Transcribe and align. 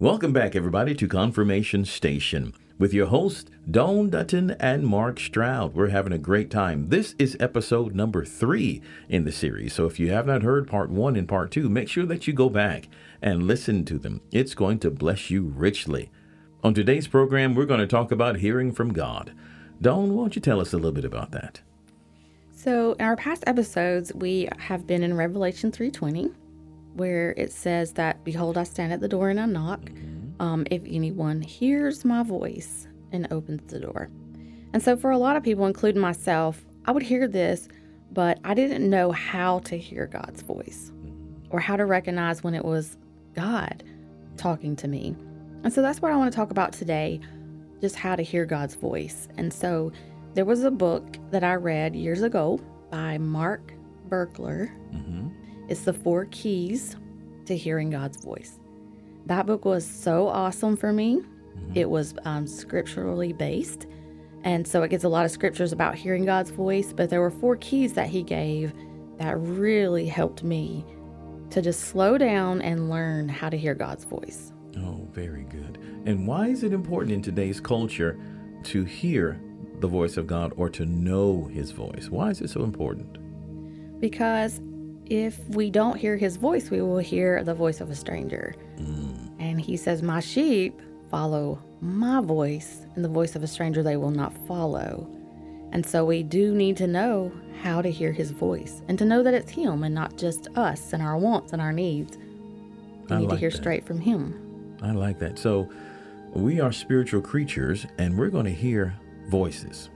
Welcome 0.00 0.32
back, 0.32 0.56
everybody, 0.56 0.94
to 0.94 1.06
Confirmation 1.06 1.84
Station 1.84 2.54
with 2.78 2.94
your 2.94 3.08
hosts, 3.08 3.50
Dawn 3.70 4.08
Dutton 4.08 4.52
and 4.52 4.86
Mark 4.86 5.20
Stroud. 5.20 5.74
We're 5.74 5.90
having 5.90 6.14
a 6.14 6.18
great 6.18 6.50
time. 6.50 6.88
This 6.88 7.14
is 7.18 7.36
episode 7.38 7.94
number 7.94 8.24
three 8.24 8.80
in 9.10 9.24
the 9.24 9.30
series. 9.30 9.74
So 9.74 9.84
if 9.84 10.00
you 10.00 10.10
have 10.10 10.26
not 10.26 10.42
heard 10.42 10.66
part 10.66 10.88
one 10.88 11.16
and 11.16 11.28
part 11.28 11.50
two, 11.50 11.68
make 11.68 11.90
sure 11.90 12.06
that 12.06 12.26
you 12.26 12.32
go 12.32 12.48
back 12.48 12.88
and 13.20 13.42
listen 13.42 13.84
to 13.84 13.98
them. 13.98 14.22
It's 14.32 14.54
going 14.54 14.78
to 14.78 14.90
bless 14.90 15.28
you 15.28 15.52
richly. 15.54 16.08
On 16.64 16.72
today's 16.72 17.06
program, 17.06 17.54
we're 17.54 17.66
going 17.66 17.80
to 17.80 17.86
talk 17.86 18.10
about 18.10 18.38
hearing 18.38 18.72
from 18.72 18.94
God. 18.94 19.34
Dawn, 19.82 20.14
why 20.14 20.22
don't 20.22 20.34
you 20.34 20.40
tell 20.40 20.62
us 20.62 20.72
a 20.72 20.76
little 20.76 20.92
bit 20.92 21.04
about 21.04 21.32
that? 21.32 21.60
So, 22.56 22.92
in 22.94 23.04
our 23.04 23.16
past 23.16 23.44
episodes, 23.46 24.14
we 24.14 24.48
have 24.56 24.86
been 24.86 25.02
in 25.02 25.12
Revelation 25.14 25.70
3:20, 25.70 26.32
where 27.00 27.32
it 27.38 27.50
says 27.50 27.94
that, 27.94 28.22
"Behold, 28.24 28.58
I 28.58 28.64
stand 28.64 28.92
at 28.92 29.00
the 29.00 29.08
door 29.08 29.30
and 29.30 29.40
I 29.40 29.46
knock. 29.46 29.90
Um, 30.38 30.66
if 30.70 30.82
anyone 30.86 31.40
hears 31.40 32.04
my 32.04 32.22
voice 32.22 32.86
and 33.10 33.26
opens 33.30 33.72
the 33.72 33.80
door." 33.80 34.10
And 34.74 34.82
so, 34.82 34.96
for 34.96 35.10
a 35.10 35.18
lot 35.18 35.36
of 35.36 35.42
people, 35.42 35.66
including 35.66 36.02
myself, 36.02 36.62
I 36.84 36.92
would 36.92 37.02
hear 37.02 37.26
this, 37.26 37.68
but 38.12 38.38
I 38.44 38.52
didn't 38.52 38.88
know 38.88 39.12
how 39.12 39.60
to 39.60 39.76
hear 39.76 40.06
God's 40.06 40.42
voice 40.42 40.92
or 41.48 41.58
how 41.58 41.76
to 41.76 41.86
recognize 41.86 42.44
when 42.44 42.54
it 42.54 42.64
was 42.64 42.98
God 43.34 43.82
talking 44.36 44.76
to 44.76 44.88
me. 44.88 45.16
And 45.64 45.72
so, 45.72 45.80
that's 45.80 46.02
what 46.02 46.12
I 46.12 46.16
want 46.16 46.30
to 46.30 46.36
talk 46.36 46.50
about 46.50 46.72
today 46.72 47.20
just 47.80 47.96
how 47.96 48.14
to 48.14 48.22
hear 48.22 48.44
God's 48.44 48.74
voice. 48.74 49.26
And 49.38 49.50
so, 49.50 49.90
there 50.34 50.44
was 50.44 50.62
a 50.64 50.70
book 50.70 51.16
that 51.30 51.42
I 51.42 51.54
read 51.54 51.96
years 51.96 52.20
ago 52.20 52.60
by 52.90 53.16
Mark 53.16 53.72
Virkler. 54.08 54.70
Mm-hmm. 54.92 55.28
It's 55.70 55.82
The 55.82 55.92
Four 55.92 56.24
Keys 56.32 56.96
to 57.46 57.56
Hearing 57.56 57.90
God's 57.90 58.16
Voice. 58.24 58.58
That 59.26 59.46
book 59.46 59.64
was 59.64 59.86
so 59.86 60.26
awesome 60.26 60.76
for 60.76 60.92
me. 60.92 61.22
It 61.76 61.88
was 61.88 62.12
um, 62.24 62.48
scripturally 62.48 63.32
based. 63.32 63.86
And 64.42 64.66
so 64.66 64.82
it 64.82 64.88
gets 64.88 65.04
a 65.04 65.08
lot 65.08 65.24
of 65.24 65.30
scriptures 65.30 65.70
about 65.70 65.94
hearing 65.94 66.24
God's 66.24 66.50
voice, 66.50 66.92
but 66.92 67.08
there 67.08 67.20
were 67.20 67.30
four 67.30 67.54
keys 67.54 67.92
that 67.92 68.08
he 68.08 68.24
gave 68.24 68.72
that 69.18 69.38
really 69.38 70.06
helped 70.06 70.42
me 70.42 70.84
to 71.50 71.62
just 71.62 71.82
slow 71.82 72.18
down 72.18 72.60
and 72.62 72.90
learn 72.90 73.28
how 73.28 73.48
to 73.48 73.56
hear 73.56 73.76
God's 73.76 74.04
voice. 74.04 74.52
Oh, 74.76 75.06
very 75.12 75.44
good. 75.44 75.78
And 76.04 76.26
why 76.26 76.48
is 76.48 76.64
it 76.64 76.72
important 76.72 77.12
in 77.12 77.22
today's 77.22 77.60
culture 77.60 78.18
to 78.64 78.82
hear 78.82 79.40
the 79.78 79.86
voice 79.86 80.16
of 80.16 80.26
God 80.26 80.52
or 80.56 80.68
to 80.70 80.84
know 80.84 81.44
his 81.44 81.70
voice? 81.70 82.08
Why 82.10 82.30
is 82.30 82.40
it 82.40 82.50
so 82.50 82.64
important? 82.64 83.18
Because 84.00 84.60
if 85.10 85.38
we 85.50 85.70
don't 85.70 85.96
hear 85.98 86.16
his 86.16 86.36
voice, 86.36 86.70
we 86.70 86.80
will 86.80 86.98
hear 86.98 87.42
the 87.42 87.52
voice 87.54 87.80
of 87.80 87.90
a 87.90 87.94
stranger. 87.94 88.54
And 89.38 89.60
he 89.60 89.76
says, 89.76 90.02
My 90.02 90.20
sheep 90.20 90.80
follow 91.10 91.58
my 91.80 92.20
voice, 92.20 92.86
and 92.94 93.04
the 93.04 93.08
voice 93.08 93.34
of 93.34 93.42
a 93.42 93.46
stranger 93.46 93.82
they 93.82 93.96
will 93.96 94.12
not 94.12 94.32
follow. 94.46 95.10
And 95.72 95.84
so 95.84 96.04
we 96.04 96.22
do 96.22 96.54
need 96.54 96.76
to 96.78 96.86
know 96.86 97.32
how 97.62 97.82
to 97.82 97.90
hear 97.90 98.12
his 98.12 98.30
voice 98.30 98.82
and 98.88 98.98
to 98.98 99.04
know 99.04 99.22
that 99.22 99.34
it's 99.34 99.50
him 99.50 99.82
and 99.84 99.94
not 99.94 100.16
just 100.16 100.48
us 100.56 100.92
and 100.92 101.02
our 101.02 101.18
wants 101.18 101.52
and 101.52 101.60
our 101.60 101.72
needs. 101.72 102.16
We 103.08 103.16
I 103.16 103.18
need 103.20 103.30
to 103.30 103.36
hear 103.36 103.50
that. 103.50 103.56
straight 103.56 103.84
from 103.84 104.00
him. 104.00 104.76
I 104.82 104.92
like 104.92 105.18
that. 105.18 105.38
So, 105.38 105.68
we 106.34 106.60
are 106.60 106.70
spiritual 106.70 107.20
creatures 107.20 107.86
and 107.98 108.16
we're 108.16 108.30
going 108.30 108.44
to 108.46 108.54
hear 108.54 108.96
voices. 109.28 109.90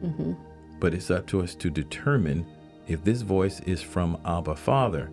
hmm 0.00 0.32
But 0.80 0.92
it's 0.94 1.10
up 1.10 1.26
to 1.28 1.40
us 1.42 1.54
to 1.56 1.70
determine 1.70 2.44
if 2.86 3.02
this 3.04 3.22
voice 3.22 3.60
is 3.60 3.82
from 3.82 4.18
Abba 4.24 4.56
Father 4.56 5.10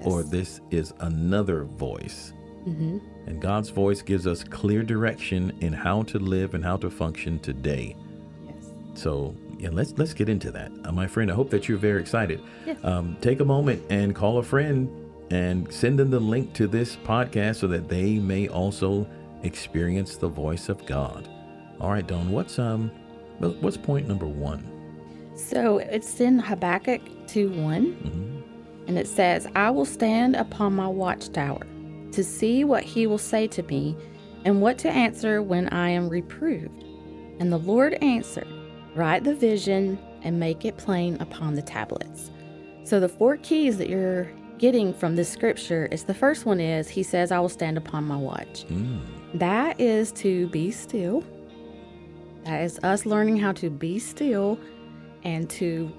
Yes. 0.00 0.06
or 0.06 0.22
this 0.22 0.60
is 0.70 0.92
another 1.00 1.64
voice. 1.64 2.32
hmm 2.64 2.98
And 3.26 3.40
God's 3.40 3.70
voice 3.70 4.02
gives 4.02 4.26
us 4.26 4.42
clear 4.44 4.82
direction 4.82 5.52
in 5.60 5.72
how 5.72 6.02
to 6.04 6.18
live 6.18 6.54
and 6.54 6.64
how 6.64 6.76
to 6.78 6.90
function 6.90 7.38
today. 7.38 7.96
Yes. 8.46 8.72
So, 8.94 9.34
yeah, 9.58 9.70
let's 9.72 9.94
let's 9.96 10.12
get 10.14 10.28
into 10.28 10.50
that, 10.50 10.70
uh, 10.84 10.92
my 10.92 11.06
friend. 11.06 11.30
I 11.30 11.34
hope 11.34 11.48
that 11.50 11.68
you're 11.68 11.78
very 11.78 12.00
excited. 12.00 12.40
Yes. 12.66 12.76
Um, 12.84 13.16
take 13.20 13.40
a 13.40 13.44
moment 13.44 13.82
and 13.88 14.14
call 14.14 14.38
a 14.38 14.42
friend 14.42 14.90
and 15.30 15.72
send 15.72 15.98
them 15.98 16.10
the 16.10 16.20
link 16.20 16.52
to 16.54 16.66
this 16.66 16.96
podcast 16.96 17.56
so 17.56 17.66
that 17.68 17.88
they 17.88 18.18
may 18.18 18.48
also 18.48 19.06
experience 19.42 20.16
the 20.16 20.28
voice 20.28 20.68
of 20.68 20.84
God. 20.86 21.28
All 21.80 21.90
right, 21.90 22.06
Dawn. 22.06 22.30
What's 22.32 22.58
um, 22.58 22.90
what's 23.38 23.76
point 23.76 24.06
number 24.08 24.26
one? 24.26 24.62
So 25.36 25.78
it's 25.78 26.20
in 26.20 26.38
Habakkuk 26.38 27.00
2 27.26 27.50
1. 27.50 27.92
hmm 27.92 28.88
And 28.88 28.98
it 28.98 29.08
says, 29.08 29.46
I 29.54 29.70
will 29.70 29.84
stand 29.84 30.36
upon 30.36 30.74
my 30.74 30.88
watchtower 30.88 31.66
to 32.12 32.22
see 32.22 32.64
what 32.64 32.84
he 32.84 33.06
will 33.06 33.18
say 33.18 33.46
to 33.48 33.62
me 33.64 33.96
and 34.44 34.60
what 34.60 34.78
to 34.78 34.90
answer 34.90 35.42
when 35.42 35.68
I 35.70 35.88
am 35.88 36.08
reproved. 36.08 36.84
And 37.40 37.52
the 37.52 37.58
Lord 37.58 37.94
answered, 37.94 38.46
Write 38.94 39.24
the 39.24 39.34
vision 39.34 39.98
and 40.22 40.38
make 40.38 40.64
it 40.64 40.76
plain 40.76 41.20
upon 41.20 41.54
the 41.54 41.62
tablets. 41.62 42.30
So 42.84 43.00
the 43.00 43.08
four 43.08 43.36
keys 43.38 43.78
that 43.78 43.88
you're 43.88 44.30
getting 44.58 44.94
from 44.94 45.16
this 45.16 45.28
scripture 45.28 45.86
is 45.86 46.04
the 46.04 46.14
first 46.14 46.46
one 46.46 46.60
is 46.60 46.88
he 46.88 47.02
says, 47.02 47.32
I 47.32 47.40
will 47.40 47.48
stand 47.48 47.76
upon 47.76 48.04
my 48.04 48.16
watch. 48.16 48.64
Mm. 48.68 49.00
That 49.34 49.80
is 49.80 50.12
to 50.12 50.46
be 50.48 50.70
still. 50.70 51.24
That 52.44 52.62
is 52.62 52.78
us 52.84 53.04
learning 53.04 53.38
how 53.38 53.52
to 53.52 53.70
be 53.70 53.98
still 53.98 54.58
and 55.24 55.48
to 55.50 55.90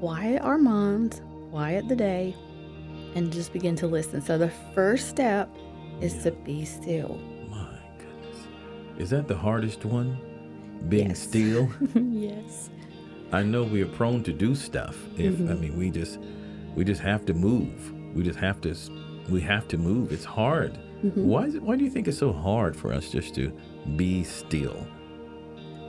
quiet 0.00 0.42
our 0.42 0.58
minds, 0.58 1.22
quiet 1.50 1.88
the 1.88 1.96
day, 1.96 2.34
and 3.14 3.32
just 3.32 3.52
begin 3.52 3.76
to 3.76 3.86
listen. 3.86 4.20
So 4.20 4.36
the 4.38 4.50
first 4.74 5.08
step 5.08 5.48
is 6.00 6.22
to 6.24 6.30
be 6.32 6.64
still. 6.64 7.18
My 7.50 7.78
goodness, 7.98 8.46
is 8.98 9.10
that 9.10 9.28
the 9.28 9.36
hardest 9.36 9.84
one? 9.84 10.18
Being 10.88 11.08
Yes. 11.08 11.18
still. 11.20 11.68
yes. 11.94 12.70
I 13.32 13.42
know 13.42 13.64
we 13.64 13.82
are 13.82 13.86
prone 13.86 14.22
to 14.24 14.32
do 14.32 14.54
stuff. 14.54 14.96
If 15.16 15.34
I 15.40 15.54
Mhm. 15.54 15.60
mean, 15.60 15.78
we 15.78 15.90
just 15.90 16.18
we 16.76 16.84
just 16.84 17.00
have 17.00 17.24
to 17.26 17.34
move. 17.34 17.92
We 18.14 18.22
just 18.22 18.38
have 18.38 18.60
to 18.62 18.74
we 19.30 19.40
have 19.40 19.66
to 19.68 19.78
move. 19.78 20.12
It's 20.12 20.24
hard. 20.24 20.78
Mhm. 21.02 21.24
Why 21.24 21.44
is 21.46 21.54
it? 21.56 21.62
Why 21.62 21.76
do 21.76 21.84
you 21.84 21.90
think 21.90 22.06
it's 22.08 22.18
so 22.18 22.32
hard 22.32 22.76
for 22.76 22.92
us 22.92 23.10
just 23.10 23.34
to 23.36 23.50
be 23.96 24.22
still? 24.22 24.86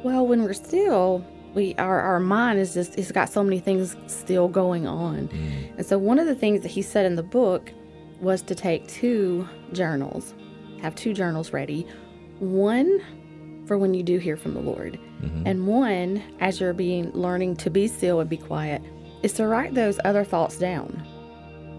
Well, 0.03 0.25
when 0.25 0.43
we're 0.43 0.53
still, 0.53 1.23
we 1.53 1.73
our, 1.75 1.99
our 1.99 2.19
mind 2.19 2.59
is 2.59 2.73
just 2.73 2.97
it's 2.97 3.11
got 3.11 3.29
so 3.29 3.43
many 3.43 3.59
things 3.59 3.95
still 4.07 4.47
going 4.47 4.87
on. 4.87 5.27
Mm. 5.29 5.77
And 5.77 5.85
so 5.85 5.97
one 5.97 6.19
of 6.19 6.27
the 6.27 6.35
things 6.35 6.61
that 6.61 6.69
he 6.71 6.81
said 6.81 7.05
in 7.05 7.15
the 7.15 7.23
book 7.23 7.71
was 8.21 8.41
to 8.43 8.55
take 8.55 8.87
two 8.87 9.47
journals, 9.73 10.33
have 10.81 10.95
two 10.95 11.13
journals 11.13 11.53
ready. 11.53 11.85
One 12.39 13.01
for 13.65 13.77
when 13.77 13.93
you 13.93 14.01
do 14.03 14.17
hear 14.17 14.37
from 14.37 14.53
the 14.53 14.61
Lord, 14.61 14.97
Mhm. 15.21 15.43
and 15.45 15.67
one 15.67 16.21
as 16.39 16.59
you're 16.61 16.73
being 16.73 17.11
learning 17.11 17.57
to 17.57 17.69
be 17.69 17.87
still 17.87 18.19
and 18.21 18.29
be 18.29 18.37
quiet 18.37 18.81
is 19.23 19.33
to 19.33 19.47
write 19.47 19.73
those 19.73 19.99
other 20.05 20.23
thoughts 20.23 20.57
down. 20.57 21.01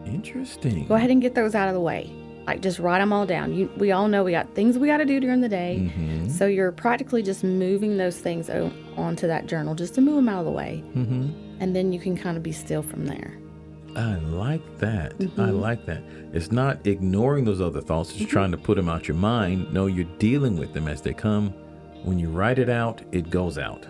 Interesting. 0.07 0.87
Go 0.87 0.95
ahead 0.97 1.11
and 1.11 1.21
get 1.23 1.35
those 1.35 1.55
out 1.55 1.69
of 1.69 1.75
the 1.75 1.81
way. 1.81 2.11
Like 2.49 2.63
just 2.63 2.79
write 2.79 3.01
them 3.01 3.13
all 3.13 3.27
down. 3.27 3.53
You, 3.55 3.71
we 3.77 3.93
all 3.93 4.09
know 4.09 4.25
we 4.25 4.31
got 4.33 4.55
things 4.55 4.79
we 4.79 4.87
got 4.87 4.97
to 4.97 5.05
do 5.05 5.21
during 5.21 5.43
the 5.43 5.51
day. 5.51 5.81
Mm-hmm. 5.95 6.31
So 6.31 6.47
you're 6.47 6.73
practically 6.73 7.23
just 7.23 7.45
moving 7.45 7.99
those 7.99 8.17
things 8.19 8.49
o- 8.49 8.73
onto 8.97 9.27
that 9.27 9.47
journal 9.47 9.75
just 9.75 9.95
to 9.97 10.01
move 10.01 10.17
them 10.17 10.31
out 10.31 10.39
of 10.39 10.45
the 10.47 10.51
way. 10.51 10.83
Mm-hmm. 10.97 11.29
And 11.61 11.77
then 11.77 11.93
you 11.93 12.01
can 12.01 12.17
kind 12.17 12.39
of 12.39 12.43
be 12.43 12.53
still 12.53 12.83
from 12.83 13.05
there. 13.05 13.37
I 13.97 14.15
like 14.17 14.79
that. 14.79 15.13
I 15.21 15.25
Mhm. 15.25 15.61
like 15.61 15.85
that. 15.85 16.03
It's 16.33 16.51
not 16.51 16.87
ignoring 16.87 17.45
those 17.45 17.61
other 17.61 17.83
thoughts, 17.83 18.13
Mm-hmm. 18.13 18.23
it's 18.23 18.33
trying 18.33 18.51
to 18.53 18.57
put 18.57 18.77
them 18.77 18.89
out 18.89 19.09
your 19.09 19.17
mind. 19.19 19.71
No, 19.71 19.85
you're 19.85 20.07
dealing 20.19 20.57
with 20.57 20.73
them 20.73 20.89
as 20.89 21.03
they 21.03 21.13
come. 21.13 21.53
When 22.05 22.19
you 22.19 22.31
write 22.31 22.59
it 22.59 22.71
out, 22.71 23.03
it 23.13 23.29
goes 23.29 23.59
out. 23.59 23.85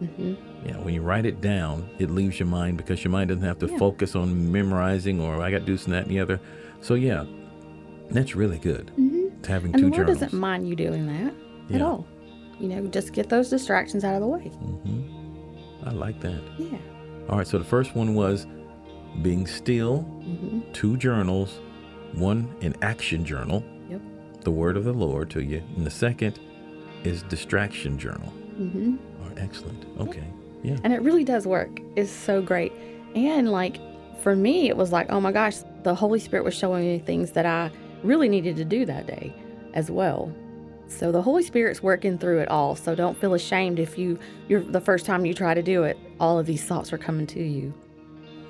hmm 0.00 0.34
Yeah, 0.66 0.76
when 0.84 0.92
you 0.92 1.00
write 1.00 1.24
it 1.24 1.40
down, 1.40 1.88
it 1.98 2.10
leaves 2.10 2.38
your 2.38 2.46
mind 2.48 2.76
because 2.76 3.02
your 3.04 3.10
mind 3.10 3.28
doesn't 3.28 3.42
have 3.44 3.58
to 3.60 3.68
Yeah. 3.68 3.78
focus 3.78 4.14
on 4.14 4.52
memorizing 4.52 5.18
or 5.18 5.40
I 5.40 5.50
got 5.50 5.60
to 5.60 5.64
do 5.64 5.72
this 5.72 5.86
and 5.86 5.94
that 5.94 6.02
and 6.02 6.10
the 6.10 6.20
other. 6.20 6.40
So, 6.82 6.94
yeah, 6.94 7.24
that's 8.10 8.34
really 8.34 8.58
good. 8.58 8.90
hmm 8.96 9.28
Having 9.46 9.72
And 9.74 9.80
two 9.82 9.90
the 9.90 9.96
Lord 9.96 10.06
journals. 10.06 10.20
doesn't 10.20 10.38
mind 10.38 10.68
you 10.68 10.76
doing 10.76 11.06
that 11.06 11.34
at 11.74 11.82
all. 11.82 12.06
You 12.60 12.68
know, 12.68 12.86
just 12.86 13.12
get 13.12 13.28
those 13.28 13.50
distractions 13.50 14.04
out 14.04 14.14
of 14.14 14.20
the 14.20 14.28
way. 14.28 14.44
hmm 14.48 15.02
I 15.84 15.90
like 15.90 16.20
that. 16.20 16.40
Yeah. 16.58 16.78
All 17.28 17.38
right, 17.38 17.46
so 17.46 17.58
the 17.58 17.64
first 17.64 17.96
one 17.96 18.14
was 18.14 18.46
being 19.22 19.46
still, 19.46 20.02
hmm 20.02 20.60
two 20.72 20.96
journals, 20.96 21.60
one 22.14 22.54
an 22.62 22.74
action 22.82 23.24
journal, 23.24 23.64
Yep. 23.90 24.00
the 24.42 24.50
word 24.50 24.76
of 24.76 24.84
the 24.84 24.92
Lord 24.92 25.28
to 25.30 25.42
you, 25.42 25.62
and 25.76 25.84
the 25.84 25.90
second 25.90 26.38
is 27.04 27.22
distraction 27.24 27.98
journal. 27.98 28.28
hmm 28.56 28.96
right, 29.26 29.38
excellent. 29.38 29.84
Okay. 29.98 30.24
Yeah. 30.62 30.76
And 30.84 30.92
it 30.92 31.02
really 31.02 31.24
does 31.24 31.46
work. 31.46 31.80
It's 31.96 32.12
so 32.12 32.40
great. 32.40 32.72
And 33.16 33.50
like 33.50 33.78
for 34.22 34.36
me, 34.36 34.68
it 34.68 34.76
was 34.76 34.92
like, 34.92 35.10
oh 35.10 35.20
my 35.20 35.32
gosh, 35.32 35.56
the 35.82 35.94
Holy 35.96 36.20
Spirit 36.20 36.44
was 36.44 36.54
showing 36.54 36.84
me 36.84 37.00
things 37.00 37.32
that 37.32 37.44
I 37.44 37.70
really 38.02 38.28
needed 38.28 38.56
to 38.56 38.64
do 38.64 38.84
that 38.86 39.06
day 39.06 39.34
as 39.74 39.90
well. 39.90 40.32
So 40.88 41.10
the 41.10 41.22
Holy 41.22 41.42
Spirit's 41.42 41.82
working 41.82 42.18
through 42.18 42.40
it 42.40 42.48
all. 42.48 42.76
So 42.76 42.94
don't 42.94 43.16
feel 43.16 43.34
ashamed 43.34 43.78
if 43.78 43.96
you 43.96 44.18
you're 44.48 44.62
the 44.62 44.80
first 44.80 45.06
time 45.06 45.24
you 45.24 45.32
try 45.34 45.54
to 45.54 45.62
do 45.62 45.84
it, 45.84 45.96
all 46.20 46.38
of 46.38 46.46
these 46.46 46.64
thoughts 46.64 46.92
are 46.92 46.98
coming 46.98 47.26
to 47.28 47.42
you. 47.42 47.72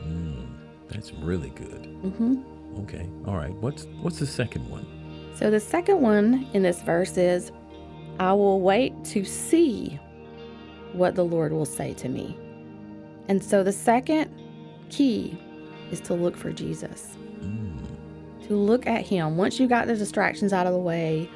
Mm, 0.04 0.46
that's 0.88 1.12
really 1.12 1.50
good. 1.50 1.86
hmm 2.16 2.42
Okay. 2.80 3.06
All 3.26 3.36
right. 3.36 3.54
What's 3.56 3.86
what's 4.00 4.18
the 4.18 4.26
second 4.26 4.68
one? 4.68 4.86
So 5.34 5.50
the 5.50 5.60
second 5.60 6.00
one 6.00 6.48
in 6.52 6.62
this 6.62 6.80
verse 6.82 7.16
is, 7.16 7.52
I 8.18 8.32
will 8.32 8.60
wait 8.60 8.92
to 9.06 9.24
see 9.24 9.98
what 10.92 11.14
the 11.14 11.24
Lord 11.24 11.52
will 11.52 11.64
say 11.66 11.94
to 11.94 12.08
me. 12.08 12.36
And 13.28 13.42
so 13.42 13.62
the 13.62 13.72
second 13.72 14.30
key 14.90 15.38
is 15.90 16.00
to 16.02 16.14
look 16.14 16.36
for 16.36 16.50
Jesus, 16.52 17.16
to 18.52 18.58
look 18.58 18.86
at 18.86 19.06
Him. 19.06 19.36
Once 19.36 19.58
you 19.58 19.66
got 19.66 19.86
the 19.86 19.96
distractions 19.96 20.52
out 20.52 20.66
of 20.66 20.72
the 20.72 20.78
way, 20.78 21.28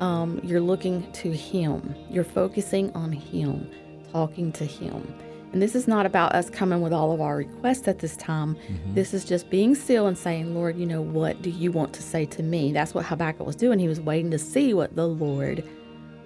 um, 0.00 0.40
you're 0.42 0.60
looking 0.60 1.10
to 1.12 1.32
Him, 1.32 1.94
you're 2.10 2.24
focusing 2.24 2.92
on 2.94 3.10
Him, 3.12 3.70
talking 4.12 4.52
to 4.52 4.64
Him. 4.64 5.14
And 5.52 5.62
this 5.62 5.74
is 5.74 5.88
not 5.88 6.04
about 6.04 6.34
us 6.34 6.50
coming 6.50 6.82
with 6.82 6.92
all 6.92 7.10
of 7.10 7.22
our 7.22 7.36
requests 7.36 7.88
at 7.88 8.00
this 8.00 8.16
time. 8.18 8.54
This 8.92 9.14
is 9.14 9.24
just 9.24 9.48
being 9.48 9.74
still 9.74 10.06
and 10.06 10.16
saying, 10.16 10.54
Lord, 10.54 10.76
you 10.76 10.84
know, 10.84 11.00
what 11.00 11.40
do 11.40 11.48
you 11.48 11.72
want 11.72 11.94
to 11.94 12.02
say 12.02 12.26
to 12.26 12.42
me? 12.42 12.70
That's 12.70 12.92
what 12.92 13.06
Habakkuk 13.06 13.46
was 13.46 13.56
doing. 13.56 13.78
He 13.78 13.88
was 13.88 13.98
waiting 13.98 14.30
to 14.30 14.38
see 14.38 14.74
what 14.74 14.94
the 14.94 15.08
Lord 15.08 15.66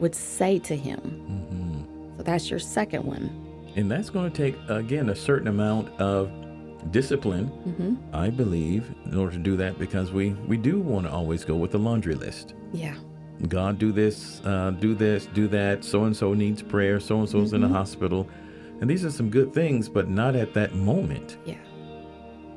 would 0.01 0.17
say 0.17 0.59
to 0.59 0.77
him. 0.77 2.15
So 2.17 2.25
that's 2.25 2.51
your 2.51 2.59
second 2.59 3.05
one. 3.05 3.31
And 3.77 3.89
that's 3.89 4.11
going 4.11 4.31
to 4.31 4.37
take, 4.37 4.57
again, 4.69 5.09
a 5.09 5.15
certain 5.15 5.47
amount 5.47 5.89
of 6.01 6.29
discipline, 6.91 7.47
Mm-hmm. 7.67 8.15
I 8.15 8.31
believe, 8.31 8.93
in 9.07 9.17
order 9.17 9.33
to 9.33 9.39
do 9.39 9.57
that 9.57 9.79
because 9.79 10.13
we, 10.13 10.31
we 10.49 10.57
do 10.57 10.81
want 10.81 11.07
to 11.07 11.13
always 11.13 11.45
go 11.45 11.57
with 11.57 11.71
the 11.73 11.79
laundry 11.79 12.15
list. 12.15 12.55
Yeah. 12.73 12.95
God, 13.49 13.79
do 13.79 13.93
this, 13.93 14.41
uh, 14.45 14.71
do 14.73 14.95
this, 14.95 15.27
do 15.27 15.49
that. 15.49 15.85
So 15.85 16.05
and 16.05 16.17
so 16.17 16.35
needs 16.35 16.63
prayer. 16.63 17.01
So 17.01 17.19
and 17.21 17.29
so's 17.29 17.53
in 17.53 17.61
the 17.63 17.69
hospital. 17.69 18.29
And 18.81 18.89
these 18.91 19.05
are 19.05 19.11
some 19.11 19.31
good 19.31 19.53
things, 19.55 19.89
but 19.89 20.09
not 20.09 20.35
at 20.37 20.55
that 20.55 20.75
moment. 20.75 21.39
Yeah. 21.45 21.57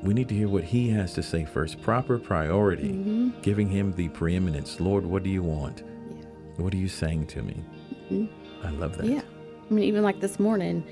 We 0.04 0.14
need 0.14 0.28
to 0.30 0.36
hear 0.36 0.48
what 0.48 0.64
He 0.64 0.90
has 0.90 1.14
to 1.14 1.24
say 1.24 1.46
first. 1.46 1.82
Proper 1.82 2.20
priority, 2.20 2.90
Mm-hmm. 2.90 3.42
giving 3.42 3.70
Him 3.70 3.94
the 3.94 4.10
preeminence. 4.10 4.80
Lord, 4.80 5.06
what 5.06 5.24
do 5.24 5.30
you 5.30 5.42
want? 5.44 5.84
Yeah. 6.12 6.26
What 6.58 6.74
are 6.74 6.78
you 6.78 6.88
saying 6.90 7.28
to 7.28 7.42
me? 7.42 7.64
Mhm. 8.12 8.30
I 8.64 8.70
love 8.72 8.98
that. 8.98 9.06
Yeah. 9.08 9.22
I 9.70 9.74
mean, 9.74 9.86
even 9.86 10.04
like 10.04 10.20
this 10.20 10.40
morning, 10.40 10.84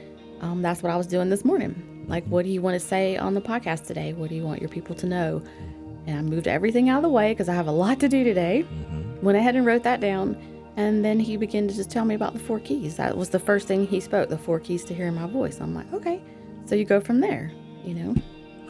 um, 0.41 0.61
that's 0.63 0.81
what 0.81 0.91
I 0.91 0.95
was 0.95 1.05
doing 1.07 1.29
this 1.29 1.45
morning. 1.45 1.92
Like, 2.07 2.25
what 2.25 2.43
do 2.45 2.51
you 2.51 2.61
want 2.61 2.75
to 2.75 2.79
say 2.79 3.17
on 3.17 3.33
the 3.33 3.41
podcast 3.41 3.85
today? 3.87 4.13
What 4.13 4.29
do 4.29 4.35
you 4.35 4.43
want 4.43 4.61
your 4.61 4.69
people 4.69 4.95
to 4.95 5.05
know? 5.05 5.41
And 6.05 6.17
I 6.17 6.21
moved 6.21 6.47
everything 6.47 6.89
out 6.89 6.97
of 6.97 7.03
the 7.03 7.09
way 7.09 7.31
because 7.31 7.47
I 7.49 7.53
have 7.53 7.67
a 7.67 7.71
lot 7.71 7.99
to 8.01 8.09
do 8.09 8.23
today. 8.23 8.65
Mm-hmm. 8.69 9.25
Went 9.25 9.37
ahead 9.37 9.55
and 9.55 9.65
wrote 9.65 9.83
that 9.83 10.01
down. 10.01 10.35
And 10.75 11.05
then 11.05 11.19
he 11.19 11.37
began 11.37 11.67
to 11.67 11.73
just 11.73 11.89
tell 11.91 12.03
me 12.03 12.15
about 12.15 12.33
the 12.33 12.39
four 12.39 12.59
keys. 12.59 12.97
That 12.97 13.15
was 13.15 13.29
the 13.29 13.39
first 13.39 13.67
thing 13.67 13.85
he 13.87 13.99
spoke 13.99 14.27
the 14.29 14.37
four 14.37 14.59
keys 14.59 14.83
to 14.85 14.93
hearing 14.93 15.15
my 15.15 15.27
voice. 15.27 15.59
I'm 15.61 15.73
like, 15.73 15.91
okay. 15.93 16.21
So 16.65 16.75
you 16.75 16.83
go 16.83 16.99
from 16.99 17.19
there, 17.19 17.51
you 17.85 17.93
know? 17.93 18.15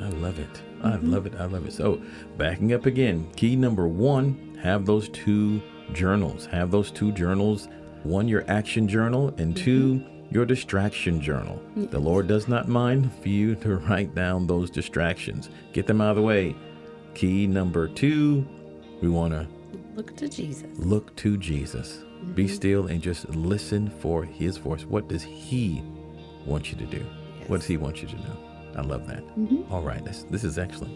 I 0.02 0.10
love 0.10 0.38
it. 0.40 0.62
I 0.84 0.92
Mm-hmm. 0.92 1.12
love 1.14 1.26
it. 1.26 1.34
I 1.40 1.46
love 1.46 1.66
it. 1.66 1.72
So, 1.74 2.02
backing 2.38 2.74
up 2.74 2.86
again, 2.86 3.32
key 3.38 3.56
number 3.56 3.88
one 3.88 4.60
have 4.62 4.86
those 4.86 5.08
two 5.10 5.62
journals. 5.94 6.46
Have 6.48 6.72
those 6.72 6.92
two 6.92 7.12
journals 7.14 7.68
one, 8.04 8.28
your 8.28 8.44
action 8.50 8.86
journal, 8.88 9.30
and 9.38 9.56
Mm-hmm. 9.56 9.64
two, 9.64 10.06
your 10.34 10.46
distraction 10.46 11.22
journal. 11.22 11.62
The 11.76 12.00
Lord 12.00 12.28
does 12.28 12.48
not 12.48 12.68
mind 12.68 13.12
for 13.22 13.30
you 13.30 13.56
to 13.58 13.76
write 13.78 14.16
down 14.16 14.48
those 14.48 14.70
distractions, 14.72 15.50
get 15.74 15.86
them 15.86 16.02
out 16.02 16.12
of 16.12 16.16
the 16.18 16.22
way. 16.24 16.56
Key 17.14 17.46
number 17.46 17.88
two, 17.88 18.46
we 19.02 19.10
want 19.10 19.34
to 19.34 19.48
Look 19.96 20.16
to 20.18 20.28
Jesus. 20.28 20.64
look 20.80 21.16
to 21.18 21.38
Jesus. 21.38 22.04
Be 22.34 22.46
Mm-hmm. 22.46 22.54
still 22.56 22.88
and 22.88 23.02
just 23.02 23.30
listen 23.30 23.90
for 24.00 24.24
his 24.24 24.58
voice. 24.58 24.86
What 24.86 25.08
does 25.08 25.22
he 25.22 25.84
want 26.46 26.72
you 26.72 26.78
to 26.78 26.86
do? 26.86 27.06
What 27.48 27.58
does 27.58 27.68
he 27.68 27.78
want 27.78 28.02
you 28.02 28.08
to 28.08 28.16
know? 28.16 28.38
I 28.78 28.82
love 28.82 29.06
that. 29.08 29.24
Mhm. 29.38 29.70
All 29.70 29.82
right, 29.84 30.04
this, 30.04 30.26
this 30.32 30.44
is 30.44 30.58
excellent. 30.58 30.94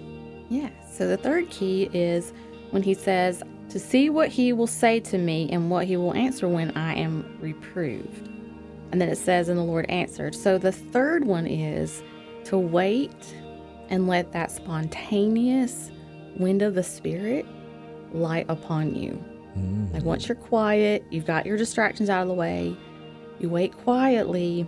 Yeah. 0.50 0.70
So 0.92 1.08
the 1.08 1.18
third 1.18 1.50
key 1.52 1.90
is 1.94 2.34
when 2.72 2.82
he 2.82 2.94
says, 2.96 3.44
to 3.70 3.78
see 3.80 4.10
what 4.10 4.30
he 4.30 4.54
will 4.54 4.66
say 4.68 5.00
to 5.02 5.18
me 5.18 5.50
and 5.52 5.70
what 5.70 5.86
he 5.86 5.98
will 5.98 6.14
answer 6.16 6.48
when 6.48 6.72
I 6.78 6.96
am 6.96 7.38
reproved. 7.42 8.30
And 8.92 9.02
then 9.02 9.10
it 9.10 9.18
says, 9.18 9.50
and 9.50 9.58
the 9.58 9.64
Lord 9.64 9.86
answered. 9.90 10.34
So 10.34 10.58
the 10.58 10.72
third 10.72 11.26
one 11.26 11.46
is 11.46 12.04
to 12.46 12.58
wait 12.58 13.36
and 13.90 14.08
let 14.08 14.32
that 14.32 14.52
spontaneous 14.52 15.92
wind 16.38 16.62
of 16.62 16.76
the 16.76 16.84
Spirit 16.84 17.46
light 18.14 18.46
upon 18.50 18.96
you. 18.96 19.24
Mm. 19.58 19.94
Like 19.94 20.04
once 20.04 20.28
you're 20.28 20.36
quiet, 20.36 21.04
you've 21.10 21.26
got 21.26 21.46
your 21.46 21.58
distractions 21.58 22.10
out 22.10 22.22
of 22.22 22.28
the 22.28 22.34
way, 22.34 22.76
you 23.40 23.50
wait 23.50 23.78
quietly 23.78 24.68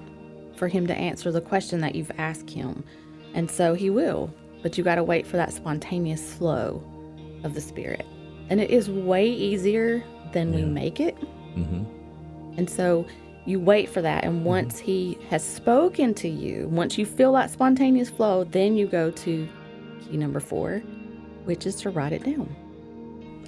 for 0.56 0.68
him 0.68 0.88
to 0.88 0.96
answer 0.96 1.32
the 1.32 1.42
question 1.42 1.80
that 1.82 1.96
you've 1.96 2.12
asked 2.18 2.50
him. 2.50 2.84
And 3.34 3.50
so 3.50 3.74
he 3.74 3.90
will, 3.90 4.34
but 4.62 4.78
you 4.78 4.84
got 4.84 4.96
to 4.96 5.04
wait 5.04 5.26
for 5.26 5.38
that 5.38 5.54
spontaneous 5.54 6.34
flow 6.34 6.84
of 7.44 7.54
the 7.54 7.62
Spirit. 7.62 8.06
And 8.50 8.60
it 8.60 8.70
is 8.70 8.90
way 8.90 9.30
easier 9.30 10.04
than 10.34 10.54
we 10.54 10.64
make 10.64 11.00
it. 11.00 11.16
hmm 11.54 11.84
And 12.58 12.70
so 12.70 13.06
you 13.50 13.60
wait 13.60 13.90
for 13.90 14.02
that. 14.02 14.24
And 14.24 14.46
once 14.46 14.78
he 14.78 15.18
has 15.30 15.44
spoken 15.44 16.14
to 16.16 16.30
you, 16.30 16.68
once 16.68 16.98
you 16.98 17.06
feel 17.06 17.34
that 17.34 17.50
spontaneous 17.50 18.10
flow, 18.10 18.44
then 18.44 18.76
you 18.76 18.86
go 18.86 19.10
to 19.10 19.50
key 20.02 20.18
number 20.18 20.40
four, 20.40 20.80
which 21.46 21.66
is 21.66 21.76
to 21.78 21.90
write 21.90 22.14
it 22.14 22.24
down. 22.24 22.56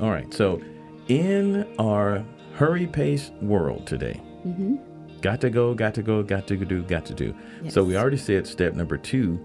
All 0.02 0.10
right. 0.10 0.34
So, 0.34 0.60
in 1.08 1.68
our 1.78 2.26
hurry 2.56 2.88
pace 2.88 3.32
world 3.42 3.86
today, 3.86 4.20
hmm 4.44 4.78
got 5.22 5.40
to 5.40 5.52
go, 5.52 5.76
got 5.76 5.94
to 5.94 6.02
go, 6.02 6.24
got 6.24 6.48
to 6.48 6.58
do, 6.58 6.82
got 6.82 7.06
to 7.06 7.14
do. 7.14 7.36
So, 7.70 7.84
we 7.84 7.96
already 7.96 8.18
said 8.18 8.48
step 8.48 8.74
number 8.74 8.98
two 8.98 9.40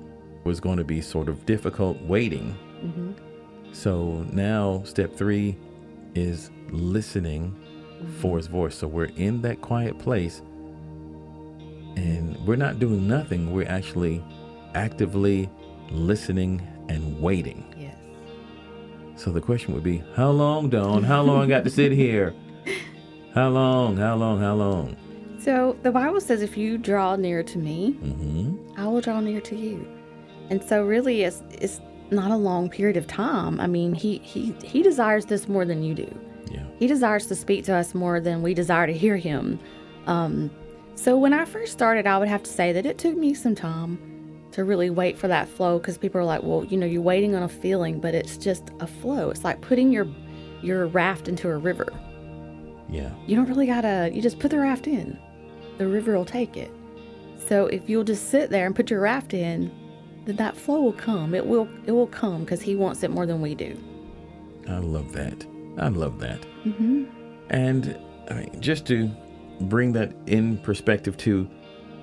was 0.44 0.58
going 0.58 0.78
to 0.78 0.84
be 0.84 1.02
sort 1.02 1.28
of 1.28 1.44
difficult 1.44 2.00
waiting. 2.00 2.52
hmm 2.80 3.12
So, 3.72 4.24
now 4.32 4.82
step 4.84 5.14
three 5.14 5.58
is 6.14 6.50
listening 6.70 7.54
for 8.20 8.36
his 8.36 8.46
voice. 8.46 8.74
So, 8.74 8.86
we're 8.88 9.10
in 9.16 9.42
that 9.42 9.60
quiet 9.60 9.98
place 9.98 10.42
and 11.96 12.36
we're 12.46 12.56
not 12.56 12.78
doing 12.78 13.08
nothing. 13.08 13.52
We're 13.52 13.68
actually 13.68 14.22
actively 14.74 15.48
listening 15.90 16.60
and 16.88 17.20
waiting. 17.20 17.64
Yes. 17.76 17.96
So 19.16 19.30
the 19.30 19.40
question 19.40 19.72
would 19.74 19.82
be, 19.82 20.02
how 20.14 20.30
long, 20.30 20.68
Dawn? 20.68 21.02
How 21.02 21.22
long 21.22 21.42
I 21.44 21.46
got 21.46 21.64
to 21.64 21.70
sit 21.70 21.92
here? 21.92 22.34
How 23.34 23.48
long? 23.48 23.96
How 23.96 24.14
long? 24.16 24.40
How 24.40 24.54
long? 24.54 24.96
So 25.38 25.76
the 25.82 25.90
Bible 25.92 26.20
says, 26.20 26.42
if 26.42 26.56
you 26.56 26.76
draw 26.78 27.16
near 27.16 27.42
to 27.42 27.58
me, 27.58 27.96
Mm-hmm. 28.02 28.80
I 28.80 28.86
will 28.88 29.00
draw 29.00 29.20
near 29.20 29.40
to 29.42 29.56
you. 29.56 29.86
And 30.50 30.62
so 30.62 30.84
really 30.84 31.22
it's 31.22 31.42
it's 31.50 31.80
not 32.10 32.30
a 32.30 32.36
long 32.36 32.68
period 32.68 32.96
of 32.96 33.06
time. 33.06 33.58
I 33.60 33.66
mean, 33.66 33.94
he 33.94 34.18
he 34.18 34.54
he 34.64 34.82
desires 34.82 35.26
this 35.26 35.48
more 35.48 35.64
than 35.64 35.82
you 35.82 35.94
do. 35.94 36.18
Yeah. 36.56 36.64
He 36.78 36.86
desires 36.86 37.26
to 37.26 37.34
speak 37.34 37.64
to 37.66 37.74
us 37.74 37.94
more 37.94 38.20
than 38.20 38.42
we 38.42 38.54
desire 38.54 38.86
to 38.86 38.92
hear 38.92 39.16
him. 39.16 39.60
Um, 40.06 40.50
so 40.94 41.16
when 41.16 41.32
I 41.32 41.44
first 41.44 41.72
started, 41.72 42.06
I 42.06 42.18
would 42.18 42.28
have 42.28 42.42
to 42.42 42.50
say 42.50 42.72
that 42.72 42.86
it 42.86 42.98
took 42.98 43.16
me 43.16 43.34
some 43.34 43.54
time 43.54 43.98
to 44.52 44.64
really 44.64 44.88
wait 44.88 45.18
for 45.18 45.28
that 45.28 45.48
flow 45.48 45.78
because 45.78 45.98
people 45.98 46.20
are 46.20 46.24
like, 46.24 46.42
well, 46.42 46.64
you 46.64 46.78
know, 46.78 46.86
you're 46.86 47.02
waiting 47.02 47.34
on 47.34 47.42
a 47.42 47.48
feeling, 47.48 48.00
but 48.00 48.14
it's 48.14 48.36
just 48.38 48.70
a 48.80 48.86
flow. 48.86 49.30
It's 49.30 49.44
like 49.44 49.60
putting 49.60 49.92
your 49.92 50.06
your 50.62 50.86
raft 50.86 51.28
into 51.28 51.50
a 51.50 51.56
river. 51.56 51.86
Yeah. 52.88 53.10
You 53.26 53.36
don't 53.36 53.46
really 53.46 53.66
gotta, 53.66 54.10
you 54.12 54.22
just 54.22 54.38
put 54.38 54.50
the 54.50 54.58
raft 54.58 54.86
in. 54.86 55.18
The 55.78 55.86
river 55.86 56.16
will 56.16 56.24
take 56.24 56.56
it. 56.56 56.70
So 57.46 57.66
if 57.66 57.88
you'll 57.88 58.04
just 58.04 58.30
sit 58.30 58.50
there 58.50 58.66
and 58.66 58.74
put 58.74 58.90
your 58.90 59.00
raft 59.00 59.34
in, 59.34 59.70
then 60.24 60.36
that 60.36 60.56
flow 60.56 60.80
will 60.80 60.92
come. 60.92 61.34
It 61.34 61.46
will 61.46 61.68
it 61.86 61.92
will 61.92 62.08
come 62.08 62.40
because 62.40 62.60
he 62.60 62.74
wants 62.74 63.02
it 63.02 63.10
more 63.10 63.26
than 63.26 63.40
we 63.40 63.54
do. 63.54 63.78
I 64.68 64.78
love 64.78 65.12
that. 65.12 65.46
I 65.78 65.88
love 65.88 66.18
that. 66.20 66.40
Mm-hmm. 66.64 67.04
And 67.50 67.98
I 68.30 68.34
mean, 68.34 68.60
just 68.60 68.86
to 68.86 69.10
bring 69.62 69.92
that 69.92 70.12
in 70.26 70.58
perspective 70.58 71.16
too, 71.16 71.48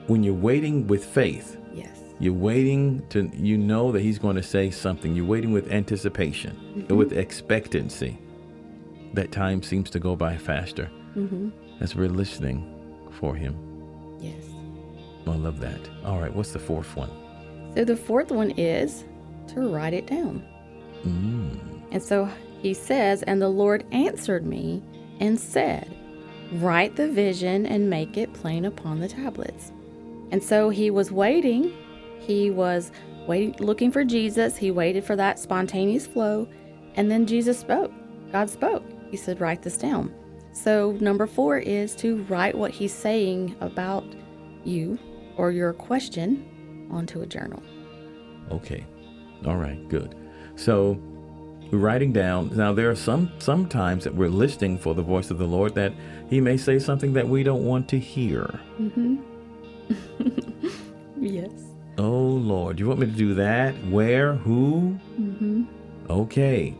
when 0.07 0.23
you're 0.23 0.33
waiting 0.33 0.87
with 0.87 1.03
faith, 1.05 1.57
Yes. 1.73 1.99
you're 2.19 2.33
waiting 2.33 3.03
to, 3.09 3.29
you 3.33 3.57
know 3.57 3.91
that 3.91 4.01
he's 4.01 4.19
going 4.19 4.35
to 4.35 4.43
say 4.43 4.69
something. 4.69 5.15
You're 5.15 5.25
waiting 5.25 5.51
with 5.51 5.71
anticipation, 5.71 6.85
with 6.89 7.13
expectancy. 7.13 8.17
That 9.13 9.31
time 9.31 9.61
seems 9.63 9.89
to 9.91 9.99
go 9.99 10.15
by 10.15 10.37
faster 10.37 10.89
Mm-hmm. 11.15 11.49
as 11.81 11.95
we're 11.95 12.09
listening 12.09 12.67
for 13.19 13.35
him. 13.35 13.55
Yes. 14.19 14.43
I 15.27 15.35
love 15.35 15.59
that. 15.59 15.79
All 16.03 16.19
right. 16.19 16.33
What's 16.33 16.51
the 16.53 16.59
fourth 16.59 16.95
one? 16.95 17.09
So 17.75 17.85
the 17.85 17.95
fourth 17.95 18.31
one 18.31 18.51
is 18.51 19.03
to 19.49 19.61
write 19.73 19.93
it 19.93 20.07
down. 20.07 20.43
Mm. 21.05 21.59
And 21.91 22.01
so 22.01 22.27
he 22.63 22.73
says, 22.73 23.21
And 23.23 23.41
the 23.41 23.49
Lord 23.49 23.85
answered 23.91 24.45
me 24.45 24.81
and 25.19 25.37
said, 25.39 25.95
Write 26.53 26.95
the 26.95 27.11
vision 27.11 27.65
and 27.65 27.89
make 27.89 28.17
it 28.17 28.33
plain 28.33 28.63
upon 28.65 28.99
the 28.99 29.07
tablets. 29.07 29.73
And 30.31 30.41
so 30.41 30.69
he 30.69 30.89
was 30.89 31.11
waiting. 31.11 31.73
He 32.19 32.49
was 32.49 32.91
waiting, 33.27 33.55
looking 33.59 33.91
for 33.91 34.05
Jesus. 34.05 34.55
He 34.55 34.71
waited 34.71 35.03
for 35.03 35.17
that 35.17 35.39
spontaneous 35.39 36.07
flow. 36.07 36.47
And 36.95 37.11
then 37.11 37.25
Jesus 37.25 37.59
spoke. 37.59 37.91
God 38.31 38.49
spoke. 38.49 38.83
He 39.11 39.17
said, 39.17 39.41
Write 39.41 39.61
this 39.61 39.77
down. 39.77 40.13
So, 40.53 40.91
number 41.01 41.27
four 41.27 41.57
is 41.57 41.95
to 41.97 42.23
write 42.23 42.55
what 42.55 42.71
he's 42.71 42.93
saying 42.93 43.55
about 43.59 44.05
you 44.63 44.97
or 45.35 45.51
your 45.51 45.73
question 45.73 46.87
onto 46.91 47.21
a 47.21 47.25
journal. 47.25 47.61
Okay. 48.51 48.85
All 49.45 49.57
right. 49.57 49.85
Good. 49.89 50.15
So 50.55 51.01
we're 51.73 51.79
writing 51.79 52.13
down. 52.13 52.55
Now 52.55 52.71
there 52.71 52.89
are 52.91 52.95
some 52.95 53.31
some 53.39 53.67
times 53.67 54.03
that 54.03 54.13
we're 54.13 54.29
listening 54.29 54.77
for 54.77 54.93
the 54.93 55.01
voice 55.01 55.31
of 55.31 55.39
the 55.39 55.47
Lord 55.47 55.73
that 55.75 55.91
He 56.29 56.39
may 56.39 56.55
say 56.55 56.77
something 56.77 57.13
that 57.13 57.27
we 57.27 57.41
don't 57.43 57.65
want 57.65 57.89
to 57.89 57.99
hear. 57.99 58.59
Mm-hmm. 58.79 59.15
yes. 61.19 61.49
Oh 61.97 62.11
Lord, 62.11 62.79
you 62.79 62.87
want 62.87 62.99
me 62.99 63.07
to 63.07 63.11
do 63.11 63.33
that? 63.35 63.73
Where? 63.87 64.33
Who? 64.35 64.97
Mm-hmm. 65.19 65.63
Okay. 66.09 66.75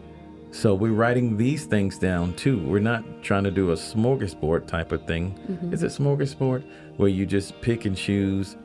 So 0.51 0.75
we're 0.75 0.91
writing 0.93 1.35
these 1.38 1.65
things 1.65 1.97
down 1.97 2.35
too. 2.35 2.59
We're 2.59 2.77
not 2.79 3.03
trying 3.23 3.43
to 3.45 3.51
do 3.51 3.71
a 3.71 3.75
smorgasbord 3.75 4.67
type 4.67 4.91
of 4.91 5.07
thing. 5.07 5.31
Mm-hmm. 5.50 5.73
Is 5.73 5.81
it 5.81 5.88
smorgasbord? 5.88 6.63
Where 6.97 7.09
you 7.09 7.25
just 7.25 7.59
pick 7.62 7.85
and 7.85 7.97
choose 7.97 8.55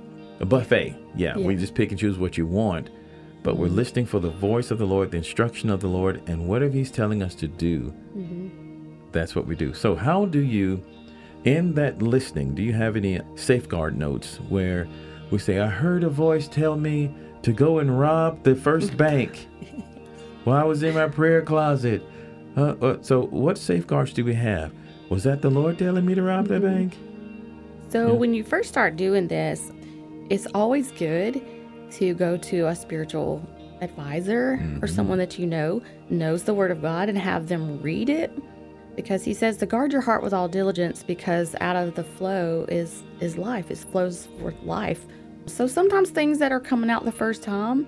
a 0.40 0.44
buffet. 0.46 0.94
Yeah, 1.16 1.36
Yeah. 1.38 1.46
we 1.46 1.56
just 1.56 1.74
pick 1.74 1.90
and 1.90 1.98
choose 1.98 2.18
what 2.18 2.36
you 2.36 2.46
want. 2.46 2.90
But 3.48 3.56
we're 3.56 3.68
listening 3.68 4.04
for 4.04 4.20
the 4.20 4.28
voice 4.28 4.70
of 4.70 4.76
the 4.76 4.84
Lord, 4.84 5.10
the 5.10 5.16
instruction 5.16 5.70
of 5.70 5.80
the 5.80 5.86
Lord, 5.86 6.20
and 6.26 6.46
whatever 6.46 6.70
He's 6.74 6.90
telling 6.90 7.22
us 7.22 7.34
to 7.36 7.48
do, 7.48 7.94
Mm-hmm. 8.14 8.48
that's 9.10 9.34
what 9.34 9.46
we 9.46 9.56
do. 9.56 9.72
So, 9.72 9.96
how 9.96 10.26
do 10.26 10.40
you, 10.40 10.84
in 11.46 11.72
that 11.72 12.02
listening, 12.02 12.54
do 12.54 12.62
you 12.62 12.74
have 12.74 12.94
any 12.94 13.20
safeguard 13.36 13.96
notes 13.96 14.36
where 14.50 14.86
we 15.30 15.38
say, 15.38 15.60
I 15.60 15.66
heard 15.68 16.04
a 16.04 16.10
voice 16.10 16.46
tell 16.46 16.76
me 16.76 17.10
to 17.40 17.54
go 17.54 17.78
and 17.78 17.98
rob 17.98 18.42
the 18.42 18.54
first 18.54 18.94
bank 18.98 19.48
while 20.44 20.58
I 20.60 20.64
was 20.64 20.82
in 20.82 20.92
my 20.94 21.08
prayer 21.08 21.40
closet? 21.40 22.02
Uh, 22.54 22.74
uh, 22.82 22.98
so, 23.00 23.28
what 23.28 23.56
safeguards 23.56 24.12
do 24.12 24.26
we 24.26 24.34
have? 24.34 24.74
Was 25.08 25.24
that 25.24 25.40
the 25.40 25.48
Lord 25.48 25.78
telling 25.78 26.04
me 26.04 26.14
to 26.14 26.20
rob 26.22 26.48
that 26.48 26.60
bank? 26.60 26.98
So 27.88 28.08
Yeah. 28.08 28.12
when 28.12 28.34
you 28.34 28.44
first 28.44 28.68
start 28.68 28.96
doing 28.96 29.26
this, 29.28 29.72
it's 30.28 30.46
always 30.54 30.92
good 30.92 31.40
to 31.92 32.14
go 32.14 32.36
to 32.36 32.66
a 32.68 32.74
spiritual 32.76 33.42
advisor 33.80 34.58
Mm-hmm. 34.60 34.82
or 34.84 34.86
someone 34.88 35.18
that 35.18 35.38
you 35.38 35.46
know 35.46 35.80
knows 36.10 36.42
the 36.44 36.54
word 36.54 36.70
of 36.70 36.82
God 36.82 37.08
and 37.08 37.16
have 37.16 37.48
them 37.48 37.80
read 37.80 38.08
it 38.08 38.32
because 38.96 39.22
he 39.24 39.32
says 39.32 39.56
to 39.58 39.66
guard 39.66 39.92
your 39.92 40.00
heart 40.00 40.22
with 40.24 40.32
all 40.32 40.48
diligence 40.48 41.04
because 41.04 41.54
out 41.60 41.76
of 41.76 41.94
the 41.94 42.02
flow 42.02 42.66
is 42.68 43.04
is 43.20 43.38
life 43.38 43.70
it 43.70 43.78
flows 43.78 44.26
forth 44.40 44.56
life 44.64 45.06
so 45.46 45.66
sometimes 45.68 46.10
things 46.10 46.38
that 46.40 46.50
are 46.50 46.58
coming 46.58 46.90
out 46.90 47.04
the 47.04 47.12
first 47.12 47.42
time 47.44 47.86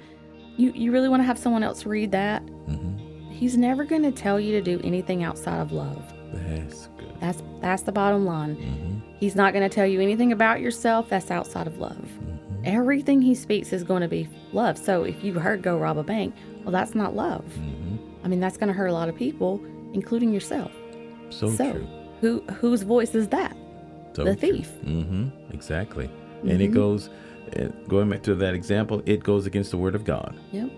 you 0.57 0.71
you 0.76 0.92
really 0.92 1.09
want 1.09 1.21
to 1.21 1.25
have 1.26 1.38
someone 1.38 1.64
else 1.64 1.85
read 1.85 2.12
that 2.12 2.45
Mm-hmm. 2.47 3.30
he's 3.33 3.57
never 3.57 3.85
going 3.85 4.02
to 4.04 4.12
tell 4.12 4.38
you 4.38 4.52
to 4.52 4.62
do 4.62 4.80
anything 4.85 5.25
outside 5.25 5.59
of 5.61 5.73
love 5.73 6.00
That's 6.33 6.87
good. 6.99 7.12
that's 7.21 7.42
that's 7.61 7.83
the 7.83 7.92
bottom 7.92 8.25
line 8.25 8.54
Mm-hmm. 8.57 8.99
He's 9.19 9.35
not 9.35 9.52
going 9.52 9.69
to 9.69 9.75
tell 9.75 9.85
you 9.87 10.00
anything 10.00 10.30
about 10.33 10.61
yourself 10.61 11.09
that's 11.11 11.30
outside 11.30 11.66
of 11.66 11.76
love. 11.78 12.09
Mm-hmm. 12.62 12.76
Everything 12.76 13.23
he 13.23 13.35
speaks 13.35 13.73
is 13.73 13.85
going 13.85 14.02
to 14.02 14.09
be 14.09 14.29
love. 14.52 14.76
So 14.79 15.05
if 15.05 15.23
you 15.25 15.35
heard 15.35 15.62
go 15.62 15.79
rob 15.79 15.99
a 15.99 16.02
bank, 16.02 16.35
well, 16.62 16.73
that's 16.73 16.95
not 16.95 17.14
love. 17.17 17.45
Mm-hmm. 17.45 17.97
I 18.25 18.29
mean, 18.29 18.40
that's 18.40 18.57
going 18.57 18.69
to 18.69 18.75
hurt 18.75 18.88
a 18.88 18.93
lot 18.93 19.09
of 19.09 19.17
people, 19.17 19.61
including 19.93 20.33
yourself. 20.33 20.71
So, 21.31 21.50
So, 21.50 21.73
true. 21.73 21.87
Who 22.21 22.40
whose 22.52 22.83
voice 22.83 23.14
is 23.14 23.29
that? 23.29 23.57
So 24.14 24.25
the 24.25 24.37
true. 24.37 24.52
thief. 24.52 24.71
Mm-hmm. 24.85 25.29
Exactly. 25.55 26.11
And 26.43 26.61
it 26.61 26.71
Mhm. 26.71 26.75
goes, 26.75 27.09
uh, 27.59 27.69
going 27.88 28.11
back 28.11 28.23
to 28.25 28.35
that 28.35 28.55
example, 28.55 29.02
it 29.07 29.23
goes 29.23 29.47
against 29.47 29.71
the 29.71 29.76
word 29.79 29.95
of 29.95 30.05
God. 30.05 30.35
Yep. 30.52 30.71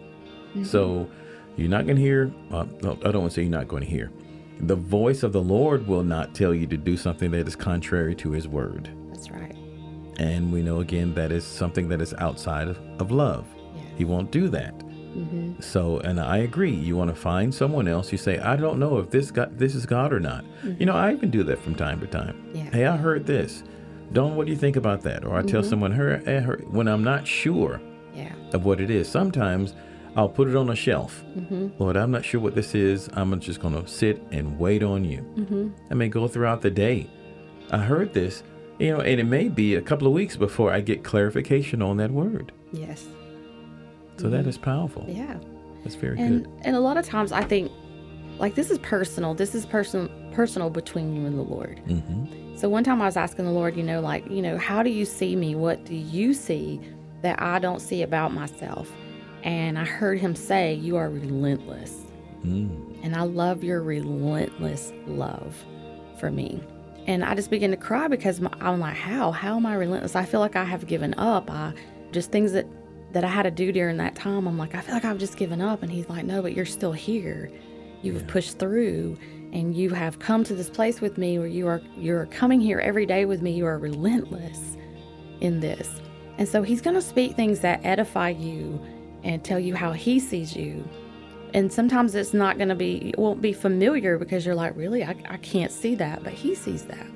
Mhm. 0.54 0.66
So 0.66 1.08
you're 1.56 1.68
not 1.68 1.84
going 1.86 1.96
to 1.96 2.02
hear, 2.02 2.30
uh, 2.52 2.64
no, 2.82 2.92
I 3.04 3.10
don't 3.10 3.22
want 3.22 3.30
to 3.32 3.34
say 3.34 3.42
you're 3.42 3.50
not 3.50 3.66
going 3.68 3.82
to 3.82 3.88
hear. 3.88 4.10
The 4.60 4.76
voice 4.76 5.22
of 5.24 5.32
the 5.32 5.42
Lord 5.42 5.88
will 5.88 6.04
not 6.04 6.34
tell 6.34 6.54
you 6.54 6.66
to 6.68 6.76
do 6.76 6.96
something 6.96 7.32
that 7.32 7.48
is 7.48 7.56
contrary 7.56 8.14
to 8.16 8.30
his 8.30 8.46
word. 8.46 8.88
that's 9.10 9.30
right. 9.30 9.54
And 10.22 10.52
we 10.52 10.62
know 10.62 10.78
again 10.80 11.14
that 11.14 11.32
is 11.32 11.44
something 11.44 11.88
that 11.88 12.00
is 12.00 12.14
outside 12.14 12.68
of, 12.68 12.78
of 13.00 13.10
love. 13.10 13.44
He 13.98 14.04
won't 14.04 14.30
do 14.30 14.48
that. 14.48 14.72
hmm 14.82 15.52
So, 15.60 15.98
and 16.00 16.18
I 16.20 16.38
agree. 16.38 16.70
You 16.74 16.96
want 16.96 17.10
to 17.10 17.14
find 17.30 17.52
someone 17.54 17.86
else. 17.88 18.12
You 18.12 18.18
say, 18.18 18.38
I 18.38 18.54
don't 18.56 18.78
know 18.78 18.98
if 18.98 19.10
this 19.10 19.30
God, 19.30 19.58
this 19.58 19.74
is 19.74 19.84
God 19.84 20.12
or 20.12 20.20
not. 20.20 20.44
You 20.78 20.86
know, 20.86 20.94
I 20.94 21.12
even 21.12 21.30
do 21.30 21.42
that 21.44 21.58
from 21.58 21.74
time 21.74 21.98
to 22.00 22.06
time. 22.06 22.36
Yeah. 22.54 22.70
Hey, 22.70 22.86
I 22.86 22.96
heard 22.96 23.26
this. 23.26 23.64
Dawn, 24.12 24.36
what 24.36 24.46
do 24.46 24.52
you 24.52 24.58
think 24.58 24.76
about 24.76 25.02
that? 25.02 25.24
Or 25.24 25.36
I 25.36 25.42
tell 25.42 25.62
someone, 25.62 25.90
her, 25.92 26.22
eh, 26.26 26.40
her, 26.40 26.56
when 26.70 26.86
I'm 26.88 27.02
not 27.04 27.26
sure 27.26 27.80
Yeah. 28.14 28.32
of 28.52 28.64
what 28.64 28.80
it 28.80 28.90
is. 28.90 29.08
Sometimes 29.08 29.74
I'll 30.16 30.28
put 30.28 30.48
it 30.48 30.54
on 30.56 30.68
a 30.70 30.76
shelf. 30.76 31.20
hmm 31.48 31.68
Lord, 31.78 31.96
I'm 31.96 32.10
not 32.10 32.24
sure 32.24 32.40
what 32.40 32.54
this 32.54 32.74
is. 32.74 33.08
I'm 33.14 33.38
just 33.40 33.60
going 33.60 33.74
to 33.74 33.86
sit 33.88 34.22
and 34.30 34.58
wait 34.58 34.82
on 34.82 35.04
you. 35.04 35.72
I 35.90 35.94
may 35.94 36.08
go 36.08 36.28
throughout 36.28 36.60
the 36.62 36.70
day. 36.70 37.08
I 37.70 37.78
heard 37.78 38.12
this, 38.12 38.42
you 38.78 38.90
know, 38.90 39.00
and 39.00 39.20
it 39.20 39.24
may 39.24 39.48
be 39.48 39.74
a 39.74 39.82
couple 39.82 40.06
of 40.06 40.12
weeks 40.12 40.36
before 40.36 40.72
I 40.72 40.80
get 40.80 41.04
clarification 41.04 41.82
on 41.82 41.96
that 41.98 42.10
word. 42.10 42.52
Yes. 42.72 43.06
So 44.18 44.28
that 44.30 44.46
is 44.46 44.58
powerful. 44.58 45.04
Yeah. 45.08 45.38
That's 45.82 45.96
very 45.96 46.18
And 46.18 46.44
good. 46.44 46.52
and 46.62 46.76
a 46.76 46.80
lot 46.80 46.96
of 46.96 47.04
times 47.04 47.32
I 47.32 47.42
think 47.42 47.70
like 48.38 48.54
this 48.54 48.70
is 48.70 48.78
personal. 48.78 49.34
This 49.34 49.54
is 49.54 49.66
personal 49.66 50.08
personal 50.32 50.70
between 50.70 51.14
you 51.14 51.26
and 51.26 51.36
the 51.38 51.42
Lord. 51.42 51.78
hmm 51.80 52.56
So 52.56 52.68
one 52.68 52.84
time 52.84 53.02
I 53.02 53.06
was 53.06 53.16
asking 53.16 53.44
the 53.44 53.50
Lord, 53.52 53.76
you 53.76 53.82
know, 53.82 54.00
like, 54.00 54.28
you 54.30 54.40
know, 54.42 54.56
how 54.58 54.82
do 54.82 54.90
you 54.90 55.04
see 55.04 55.36
me? 55.36 55.54
What 55.54 55.84
do 55.84 55.94
you 55.94 56.32
see 56.34 56.80
that 57.22 57.40
I 57.42 57.58
don't 57.58 57.80
see 57.80 58.02
about 58.02 58.32
myself? 58.32 58.90
And 59.42 59.78
I 59.78 59.84
heard 59.84 60.18
him 60.20 60.34
say, 60.36 60.74
You 60.74 60.96
are 60.96 61.10
relentless. 61.10 61.96
Mm. 62.44 62.98
And 63.02 63.14
I 63.16 63.22
love 63.22 63.62
your 63.64 63.82
relentless 63.82 64.92
love 65.06 65.56
for 66.18 66.30
me. 66.30 66.62
And 67.06 67.24
I 67.24 67.34
just 67.34 67.50
began 67.50 67.70
to 67.70 67.76
cry 67.76 68.06
because 68.08 68.40
my, 68.40 68.50
I'm 68.60 68.78
like, 68.80 68.94
How? 68.96 69.32
How 69.32 69.56
am 69.56 69.66
I 69.66 69.74
relentless? 69.74 70.14
I 70.16 70.24
feel 70.24 70.40
like 70.40 70.56
I 70.56 70.64
have 70.64 70.86
given 70.86 71.14
up. 71.14 71.50
I 71.50 71.72
just 72.12 72.30
things 72.30 72.52
that 72.52 72.66
that 73.12 73.24
I 73.24 73.28
had 73.28 73.42
to 73.42 73.50
do 73.50 73.72
during 73.72 73.98
that 73.98 74.14
time. 74.14 74.46
I'm 74.46 74.56
like, 74.56 74.74
I 74.74 74.80
feel 74.80 74.94
like 74.94 75.04
I've 75.04 75.18
just 75.18 75.36
given 75.36 75.60
up. 75.60 75.82
And 75.82 75.90
he's 75.92 76.08
like, 76.08 76.24
No, 76.24 76.42
but 76.42 76.54
you're 76.54 76.64
still 76.64 76.92
here. 76.92 77.50
You've 78.02 78.22
Yeah. 78.22 78.28
pushed 78.28 78.58
through 78.58 79.16
and 79.52 79.76
you 79.76 79.90
have 79.90 80.18
come 80.18 80.44
to 80.44 80.54
this 80.54 80.70
place 80.70 81.00
with 81.00 81.18
me 81.18 81.38
where 81.38 81.46
you 81.48 81.66
are 81.66 81.82
you're 81.96 82.26
coming 82.26 82.60
here 82.60 82.78
every 82.80 83.04
day 83.06 83.24
with 83.26 83.42
me. 83.42 83.52
You 83.52 83.66
are 83.66 83.78
relentless 83.78 84.76
in 85.40 85.60
this. 85.60 86.00
And 86.38 86.48
so 86.48 86.62
he's 86.62 86.80
going 86.80 86.94
to 86.94 87.02
speak 87.02 87.36
things 87.36 87.60
that 87.60 87.84
edify 87.84 88.30
you 88.30 88.80
and 89.22 89.44
tell 89.44 89.58
you 89.58 89.74
how 89.74 89.92
he 89.92 90.18
sees 90.18 90.56
you. 90.56 90.82
And 91.54 91.70
sometimes 91.72 92.14
it's 92.14 92.32
not 92.32 92.56
going 92.56 92.70
to 92.70 92.74
be, 92.74 93.10
it 93.10 93.18
won't 93.18 93.42
be 93.42 93.52
familiar 93.52 94.18
because 94.18 94.46
you're 94.46 94.54
like, 94.54 94.74
really? 94.76 95.04
I, 95.04 95.14
I 95.28 95.36
can't 95.38 95.70
see 95.70 95.94
that, 95.96 96.24
but 96.24 96.32
he 96.32 96.54
sees 96.54 96.84
that. 96.86 97.06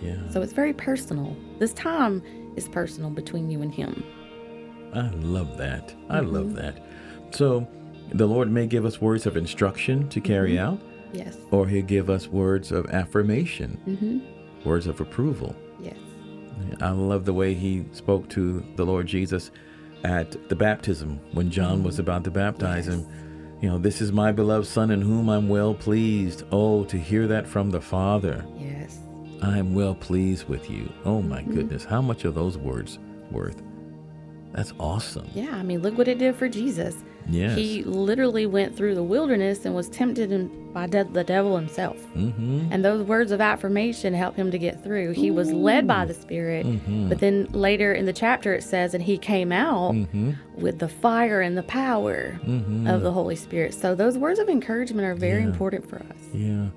Yeah. 0.00 0.16
So 0.30 0.40
it's 0.42 0.52
very 0.52 0.72
personal. 0.72 1.36
This 1.58 1.72
time 1.72 2.22
is 2.56 2.68
personal 2.68 3.10
between 3.10 3.50
you 3.50 3.60
and 3.62 3.72
him. 3.74 4.04
I 4.94 5.08
love 5.16 5.56
that. 5.58 5.94
I 6.10 6.20
love 6.20 6.46
Mhm. 6.48 6.54
that. 6.56 6.84
So 7.30 7.66
the 8.12 8.26
Lord 8.26 8.50
may 8.50 8.66
give 8.66 8.84
us 8.84 9.00
words 9.00 9.26
of 9.26 9.36
instruction 9.36 10.08
to 10.10 10.20
carry 10.20 10.52
Mm-hmm. 10.52 10.74
out, 10.74 10.80
Yes. 11.12 11.36
or 11.50 11.66
He'll 11.66 11.84
give 11.84 12.10
us 12.10 12.28
words 12.28 12.70
of 12.72 12.86
affirmation, 12.90 13.78
Mm-hmm. 13.88 14.68
words 14.68 14.86
of 14.86 15.00
approval. 15.00 15.56
Yes. 15.80 15.96
I 16.80 16.90
love 16.90 17.24
the 17.24 17.32
way 17.32 17.54
He 17.54 17.84
spoke 17.92 18.28
to 18.30 18.62
the 18.76 18.84
Lord 18.84 19.06
Jesus 19.06 19.50
at 20.04 20.48
the 20.48 20.56
baptism 20.56 21.18
when 21.32 21.50
John 21.50 21.82
was 21.82 21.98
about 21.98 22.24
to 22.24 22.30
baptize 22.30 22.86
Yes. 22.86 22.96
him. 22.96 23.06
You 23.62 23.68
know, 23.68 23.78
this 23.78 24.00
is 24.00 24.10
my 24.12 24.32
beloved 24.32 24.66
Son 24.66 24.90
in 24.90 25.00
whom 25.00 25.28
I'm 25.30 25.48
well 25.48 25.72
pleased. 25.72 26.42
Oh, 26.50 26.82
to 26.84 26.98
hear 26.98 27.28
that 27.28 27.46
from 27.46 27.70
the 27.70 27.80
Father. 27.80 28.44
Yes. 28.58 28.98
I 29.40 29.56
am 29.56 29.72
well 29.72 29.94
pleased 29.94 30.48
with 30.48 30.68
you. 30.68 30.92
Oh 31.04 31.22
my 31.22 31.42
Mhm. 31.42 31.54
goodness, 31.54 31.84
how 31.84 32.02
much 32.02 32.24
are 32.24 32.32
those 32.32 32.58
words 32.58 32.98
worth? 33.30 33.62
That's 34.52 34.72
awesome. 34.80 35.26
Yeah. 35.32 35.54
I 35.56 35.62
mean, 35.62 35.80
look 35.80 35.96
what 35.96 36.08
it 36.08 36.18
did 36.18 36.34
for 36.34 36.48
Jesus. 36.48 36.96
Yes. 37.28 37.56
He 37.56 37.82
literally 37.84 38.46
went 38.46 38.76
through 38.76 38.94
the 38.94 39.02
wilderness 39.02 39.64
and 39.64 39.74
was 39.74 39.88
tempted 39.88 40.50
by 40.72 40.86
de- 40.86 41.04
the 41.04 41.22
devil 41.24 41.56
himself. 41.56 41.96
mm-hmm. 42.14 42.68
And 42.70 42.84
those 42.84 43.06
words 43.06 43.30
of 43.32 43.40
affirmation 43.40 44.14
helped 44.14 44.36
him 44.38 44.50
to 44.50 44.58
get 44.58 44.82
through. 44.82 45.12
He 45.12 45.30
was 45.30 45.52
led 45.52 45.86
by 45.86 46.04
the 46.04 46.14
Spirit. 46.14 46.66
Mm-hmm. 46.66 47.08
But 47.08 47.20
then 47.20 47.46
later 47.52 47.92
in 47.92 48.06
the 48.06 48.12
chapter 48.12 48.54
it 48.54 48.62
says, 48.62 48.94
and 48.94 49.02
he 49.02 49.18
came 49.18 49.52
out 49.52 49.92
Mm-hmm. 49.94 50.32
with 50.56 50.78
the 50.78 50.88
fire 50.88 51.40
and 51.40 51.56
the 51.56 51.62
power 51.62 52.40
Mm-hmm. 52.44 52.86
of 52.86 53.02
the 53.02 53.12
Holy 53.12 53.36
Spirit. 53.36 53.74
So 53.74 53.94
those 53.94 54.16
words 54.18 54.38
of 54.38 54.48
encouragement 54.48 55.06
are 55.06 55.14
very 55.14 55.40
Yeah. 55.42 55.48
important 55.48 55.88
for 55.88 55.96
us. 55.96 56.16
Yeah. 56.32 56.68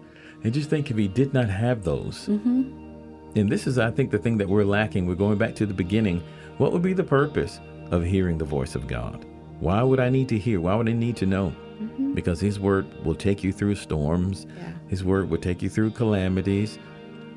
And 0.43 0.53
just 0.53 0.69
think 0.69 0.91
if 0.91 0.97
he 0.97 1.07
did 1.07 1.33
not 1.33 1.49
have 1.49 1.83
those, 1.83 2.27
Mm-hmm. 2.27 3.37
and 3.37 3.49
this 3.49 3.65
is, 3.67 3.77
I 3.79 3.91
think, 3.91 4.11
the 4.11 4.17
thing 4.19 4.37
that 4.37 4.47
we're 4.49 4.63
lacking. 4.65 5.07
We're 5.07 5.15
going 5.15 5.37
back 5.37 5.55
to 5.55 5.65
the 5.65 5.73
beginning. 5.73 6.21
What 6.57 6.71
would 6.71 6.81
be 6.81 6.93
the 6.93 7.03
purpose 7.03 7.59
of 7.91 8.03
hearing 8.03 8.37
the 8.37 8.45
voice 8.45 8.75
of 8.75 8.87
God? 8.87 9.25
Why 9.65 9.81
would 9.81 9.99
I 9.99 10.09
need 10.09 10.29
to 10.29 10.37
hear? 10.37 10.61
Why 10.61 10.75
would 10.75 10.87
I 10.87 10.93
need 10.93 11.17
to 11.17 11.25
know? 11.25 11.47
Mm-hmm. 11.81 12.13
Because 12.13 12.39
his 12.39 12.59
word 12.59 12.85
will 13.03 13.15
take 13.15 13.43
you 13.43 13.51
through 13.51 13.75
storms, 13.75 14.45
Yeah. 14.45 14.73
his 14.87 15.03
word 15.03 15.29
will 15.29 15.39
take 15.39 15.63
you 15.63 15.69
through 15.69 15.91
calamities. 15.91 16.77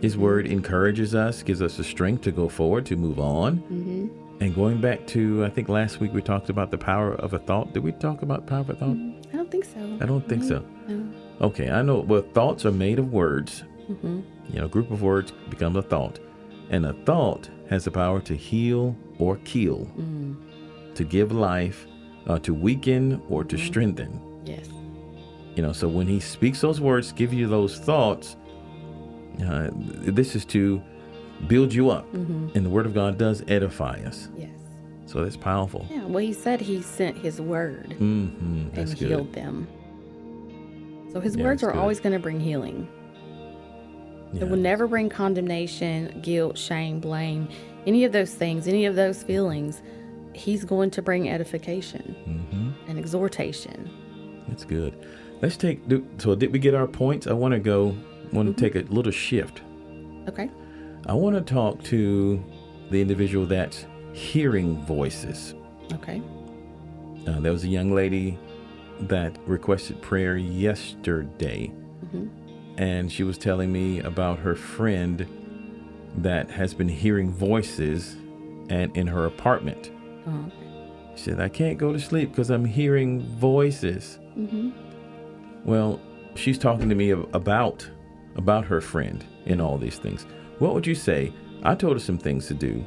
His 0.02 0.16
word 0.18 0.46
encourages 0.46 1.14
us, 1.14 1.42
gives 1.42 1.62
us 1.62 1.78
the 1.78 1.84
strength 1.84 2.22
to 2.24 2.30
go 2.30 2.46
forward, 2.48 2.84
to 2.86 2.96
move 2.96 3.18
on. 3.18 3.56
Mm-hmm. 3.58 4.42
And 4.42 4.54
going 4.54 4.78
back 4.80 5.06
to, 5.08 5.44
I 5.46 5.48
think 5.48 5.70
last 5.70 6.00
week 6.00 6.12
we 6.12 6.20
talked 6.20 6.50
about 6.50 6.70
the 6.70 6.76
power 6.78 7.14
of 7.14 7.32
a 7.32 7.38
thought. 7.38 7.72
Did 7.72 7.82
we 7.82 7.92
talk 7.92 8.20
about 8.22 8.46
power 8.46 8.60
of 8.60 8.70
a 8.70 8.74
thought? 8.74 8.96
I 9.32 9.36
don't 9.36 9.50
think 9.50 9.64
so. 9.64 9.98
I 10.02 10.04
don't 10.06 10.28
think 10.28 10.44
so. 10.44 10.62
No. 10.86 11.08
Okay, 11.40 11.70
I 11.70 11.80
know. 11.82 12.00
Well, 12.00 12.22
thoughts 12.34 12.66
are 12.66 12.70
made 12.86 12.98
of 12.98 13.10
words. 13.10 13.64
Mm-hmm. 13.90 14.20
You 14.52 14.58
know, 14.60 14.66
a 14.66 14.68
group 14.68 14.90
of 14.90 15.00
words 15.02 15.32
becomes 15.48 15.76
a 15.76 15.82
thought. 15.82 16.18
And 16.70 16.84
a 16.84 16.92
thought 16.92 17.48
has 17.70 17.84
the 17.86 17.90
power 17.90 18.20
to 18.20 18.36
heal 18.36 18.94
or 19.18 19.36
kill, 19.44 19.88
Mm. 19.98 20.36
to 20.94 21.04
give 21.04 21.32
life, 21.32 21.86
uh, 22.28 22.38
to 22.40 22.54
weaken 22.54 23.20
or 23.28 23.44
to 23.44 23.56
strengthen. 23.58 24.20
Yes. 24.44 24.68
You 25.56 25.62
know, 25.62 25.72
so 25.72 25.88
when 25.88 26.06
he 26.06 26.20
speaks 26.20 26.60
those 26.60 26.80
words, 26.80 27.10
give 27.12 27.32
you 27.32 27.48
those 27.48 27.78
thoughts, 27.78 28.36
uh, 29.44 29.70
this 29.72 30.36
is 30.36 30.44
to 30.46 30.82
build 31.46 31.72
you 31.72 31.90
up. 31.90 32.04
Mm-hmm. 32.12 32.50
And 32.56 32.64
the 32.66 32.70
word 32.70 32.86
of 32.86 32.94
God 32.94 33.18
does 33.18 33.42
edify 33.48 34.00
us. 34.04 34.28
Yes. 34.36 34.50
So 35.06 35.22
that's 35.24 35.36
powerful. 35.36 35.86
Yeah. 35.90 36.04
Well, 36.04 36.18
he 36.18 36.32
said 36.32 36.60
he 36.60 36.82
sent 36.82 37.16
his 37.18 37.40
word 37.40 37.94
hmm 37.94 38.68
That's 38.74 38.90
and 38.90 38.98
healed 39.00 39.32
them. 39.32 39.66
So 41.12 41.20
his 41.20 41.34
Yeah, 41.36 41.44
words 41.44 41.62
are 41.62 41.72
good. 41.72 41.78
always 41.78 41.98
going 42.00 42.12
to 42.12 42.18
bring 42.18 42.38
healing. 42.40 42.86
Yeah. 44.34 44.42
It 44.42 44.48
will 44.50 44.58
never 44.58 44.86
bring 44.86 45.08
condemnation, 45.08 46.20
guilt, 46.22 46.58
shame, 46.58 47.00
blame, 47.00 47.48
any 47.86 48.04
of 48.04 48.12
those 48.12 48.34
things, 48.34 48.68
any 48.68 48.84
of 48.84 48.94
those 48.94 49.22
feelings. 49.22 49.80
He's 50.38 50.64
going 50.64 50.90
to 50.92 51.02
bring 51.02 51.28
edification 51.28 52.14
Mhm. 52.28 52.88
and 52.88 52.98
exhortation. 52.98 53.90
That's 54.48 54.64
good. 54.64 54.94
Let's 55.42 55.56
take. 55.56 55.86
do- 55.88 56.06
So 56.18 56.34
did 56.34 56.52
we 56.52 56.58
get 56.58 56.74
our 56.74 56.86
points? 56.86 57.26
I 57.26 57.32
want 57.32 57.52
to 57.54 57.60
go. 57.60 57.94
Want 58.32 58.54
to 58.56 58.60
take 58.60 58.74
a 58.76 58.80
little 58.92 59.12
shift. 59.12 59.62
Okay. 60.28 60.50
I 61.06 61.14
want 61.14 61.34
to 61.36 61.42
talk 61.42 61.82
to 61.84 62.42
the 62.90 63.00
individual 63.00 63.46
that's 63.46 63.86
hearing 64.12 64.76
voices. 64.84 65.54
Okay. 65.94 66.22
Uh, 67.26 67.40
there 67.40 67.52
was 67.52 67.64
a 67.64 67.68
young 67.68 67.92
lady 67.92 68.38
that 69.00 69.38
requested 69.46 70.00
prayer 70.02 70.36
yesterday, 70.36 71.70
Mhm. 72.12 72.28
and 72.76 73.10
she 73.12 73.22
was 73.22 73.38
telling 73.38 73.72
me 73.72 74.00
about 74.00 74.38
her 74.40 74.54
friend 74.54 75.26
that 76.16 76.50
has 76.50 76.74
been 76.74 76.88
hearing 76.88 77.30
voices 77.30 78.16
and 78.68 78.94
in 78.96 79.06
her 79.08 79.24
apartment. 79.24 79.90
Oh. 80.28 80.52
She 81.16 81.24
said, 81.24 81.40
I 81.40 81.48
can't 81.48 81.78
go 81.78 81.92
to 81.92 81.98
sleep 81.98 82.30
because 82.30 82.50
I'm 82.50 82.64
hearing 82.64 83.22
voices. 83.22 84.18
Mm-hmm. 84.36 84.70
Well, 85.64 86.00
she's 86.34 86.58
talking 86.58 86.88
to 86.88 86.94
me 86.94 87.10
about 87.10 87.88
about 88.36 88.64
her 88.64 88.80
friend 88.80 89.24
and 89.46 89.60
all 89.60 89.78
these 89.78 89.98
things. 89.98 90.26
What 90.60 90.74
would 90.74 90.86
you 90.86 90.94
say? 90.94 91.32
I 91.64 91.74
told 91.74 91.94
her 91.94 91.98
some 92.00 92.18
things 92.18 92.46
to 92.48 92.54
do, 92.54 92.84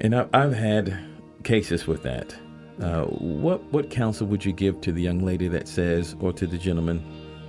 and 0.00 0.14
I, 0.14 0.28
I've 0.32 0.54
had 0.54 0.96
cases 1.42 1.86
with 1.86 2.02
that. 2.04 2.34
Uh, 2.80 3.04
what 3.04 3.62
what 3.72 3.90
counsel 3.90 4.26
would 4.28 4.44
you 4.44 4.52
give 4.52 4.80
to 4.82 4.92
the 4.92 5.02
young 5.02 5.24
lady 5.24 5.48
that 5.48 5.66
says, 5.66 6.14
or 6.20 6.32
to 6.32 6.46
the 6.46 6.58
gentleman 6.58 7.02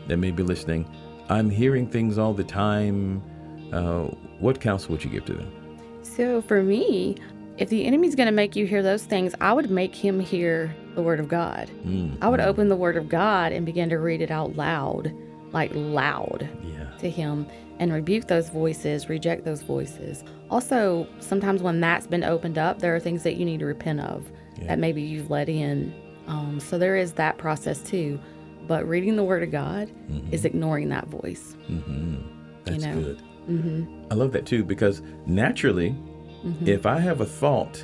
that 0.08 0.18
may 0.18 0.32
be 0.32 0.44
listening? 0.44 0.90
I'm 1.30 1.50
hearing 1.50 1.88
things 1.88 2.18
all 2.18 2.34
the 2.34 2.44
time. 2.44 3.22
Uh, 3.72 4.06
what 4.40 4.60
counsel 4.60 4.92
would 4.92 5.04
you 5.04 5.10
give 5.10 5.26
to 5.26 5.34
them? 5.34 5.52
So 6.04 6.42
for 6.42 6.64
me, 6.64 7.18
if 7.58 7.70
the 7.70 7.86
enemy's 7.86 8.16
going 8.16 8.28
to 8.28 8.32
make 8.34 8.56
you 8.56 8.66
hear 8.66 8.84
those 8.84 9.04
things, 9.06 9.34
I 9.42 9.54
would 9.54 9.70
make 9.70 9.96
him 9.96 10.20
hear 10.20 10.76
the 10.96 11.02
word 11.02 11.20
of 11.20 11.28
God. 11.28 11.70
Mm, 11.86 12.18
I 12.22 12.30
would 12.30 12.40
open 12.40 12.70
the 12.70 12.76
word 12.76 12.98
of 12.98 13.10
God 13.10 13.52
and 13.52 13.66
begin 13.66 13.90
to 13.90 13.98
read 13.98 14.22
it 14.22 14.32
out 14.32 14.56
loud, 14.56 15.14
like 15.52 15.72
loud 15.74 16.50
yeah. 16.64 16.90
to 17.00 17.10
him 17.10 17.48
and 17.80 17.92
rebuke 17.94 18.28
those 18.28 18.50
voices, 18.50 19.10
reject 19.10 19.44
those 19.46 19.62
voices. 19.62 20.24
Also, 20.50 21.08
sometimes 21.20 21.62
when 21.62 21.82
that's 21.82 22.08
been 22.08 22.24
opened 22.24 22.58
up, 22.58 22.80
there 22.80 22.96
are 22.96 23.00
things 23.00 23.24
that 23.24 23.36
you 23.36 23.46
need 23.46 23.60
to 23.60 23.66
repent 23.66 24.00
of 24.02 24.30
Yeah. 24.58 24.68
that 24.68 24.80
maybe 24.80 25.02
you've 25.02 25.30
let 25.30 25.50
in. 25.50 25.94
Um, 26.28 26.60
so 26.60 26.78
there 26.78 26.96
is 26.96 27.14
that 27.14 27.38
process 27.38 27.82
too. 27.82 28.20
But 28.68 28.88
reading 28.88 29.16
the 29.16 29.24
word 29.24 29.44
of 29.44 29.52
God 29.52 29.92
is 30.32 30.44
ignoring 30.44 30.90
that 30.90 31.08
voice. 31.08 31.56
hmm 31.68 32.16
That's 32.64 32.84
know. 32.84 33.00
good. 33.00 33.22
hmm 33.46 33.84
I 34.10 34.16
love 34.16 34.32
that 34.32 34.46
too 34.46 34.64
because 34.64 35.02
naturally, 35.28 35.96
if 36.66 36.86
I 36.86 37.00
have 37.00 37.22
a 37.22 37.26
thought 37.26 37.84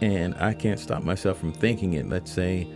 and 0.00 0.34
I 0.36 0.52
can't 0.54 0.78
stop 0.80 1.02
myself 1.02 1.38
from 1.38 1.52
thinking 1.52 1.94
it, 1.94 2.08
let's 2.08 2.30
say 2.32 2.68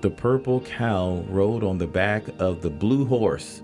the 0.00 0.10
purple 0.10 0.60
cow 0.60 1.24
rode 1.28 1.62
on 1.62 1.78
the 1.78 1.86
back 1.86 2.24
of 2.38 2.62
the 2.62 2.70
blue 2.70 3.04
horse. 3.04 3.62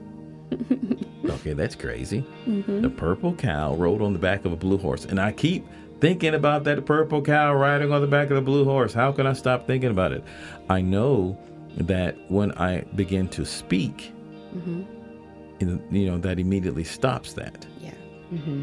okay, 1.29 1.53
that's 1.53 1.75
crazy. 1.75 2.25
The 2.47 2.91
purple 2.91 3.35
cow 3.35 3.75
rode 3.75 4.03
on 4.03 4.13
the 4.13 4.19
back 4.19 4.45
of 4.45 4.53
a 4.53 4.57
blue 4.57 4.79
horse. 4.79 5.05
And 5.05 5.21
I 5.21 5.33
keep 5.33 5.67
thinking 6.01 6.35
about 6.35 6.65
that 6.65 6.87
purple 6.87 7.23
cow 7.23 7.55
riding 7.55 7.93
on 7.93 8.01
the 8.01 8.07
back 8.07 8.31
of 8.31 8.37
the 8.37 8.43
blue 8.43 8.65
horse. 8.65 8.95
How 8.95 9.11
can 9.13 9.27
I 9.27 9.33
stop 9.33 9.67
thinking 9.67 9.91
about 9.91 10.13
it? 10.13 10.23
I 10.71 10.81
know 10.81 11.39
that 11.77 12.17
when 12.31 12.53
I 12.53 12.83
begin 12.95 13.29
to 13.31 13.45
speak, 13.45 14.13
hmm 14.53 14.85
you 15.61 16.09
know, 16.09 16.19
that 16.19 16.39
immediately 16.39 16.85
stops 16.85 17.33
that. 17.33 17.67
Yeah. 17.81 17.91
hmm 18.31 18.63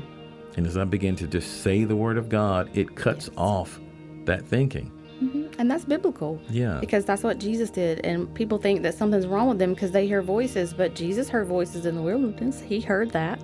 And 0.57 0.65
as 0.65 0.77
I 0.77 0.83
begin 0.85 1.15
to 1.17 1.27
just 1.27 1.61
say 1.63 1.83
the 1.83 1.95
word 1.95 2.17
of 2.17 2.29
God, 2.29 2.69
it 2.77 2.95
cuts 2.95 3.27
Yes. 3.27 3.35
off 3.37 3.79
that 4.25 4.43
thinking. 4.45 4.91
hmm 5.19 5.43
And 5.59 5.69
that's 5.71 5.85
biblical. 5.85 6.39
Yeah. 6.49 6.77
because 6.81 7.05
that's 7.05 7.23
what 7.23 7.37
Jesus 7.39 7.69
did. 7.69 8.05
And 8.05 8.33
people 8.33 8.57
think 8.57 8.81
that 8.83 8.93
something's 8.95 9.27
wrong 9.27 9.47
with 9.47 9.59
them 9.59 9.73
because 9.73 9.91
they 9.91 10.07
hear 10.07 10.21
voices, 10.21 10.73
but 10.73 10.93
Jesus 10.95 11.29
heard 11.29 11.47
voices 11.47 11.85
in 11.85 11.95
the 11.95 12.01
wilderness. 12.01 12.61
He 12.61 12.79
heard 12.81 13.11
that, 13.11 13.39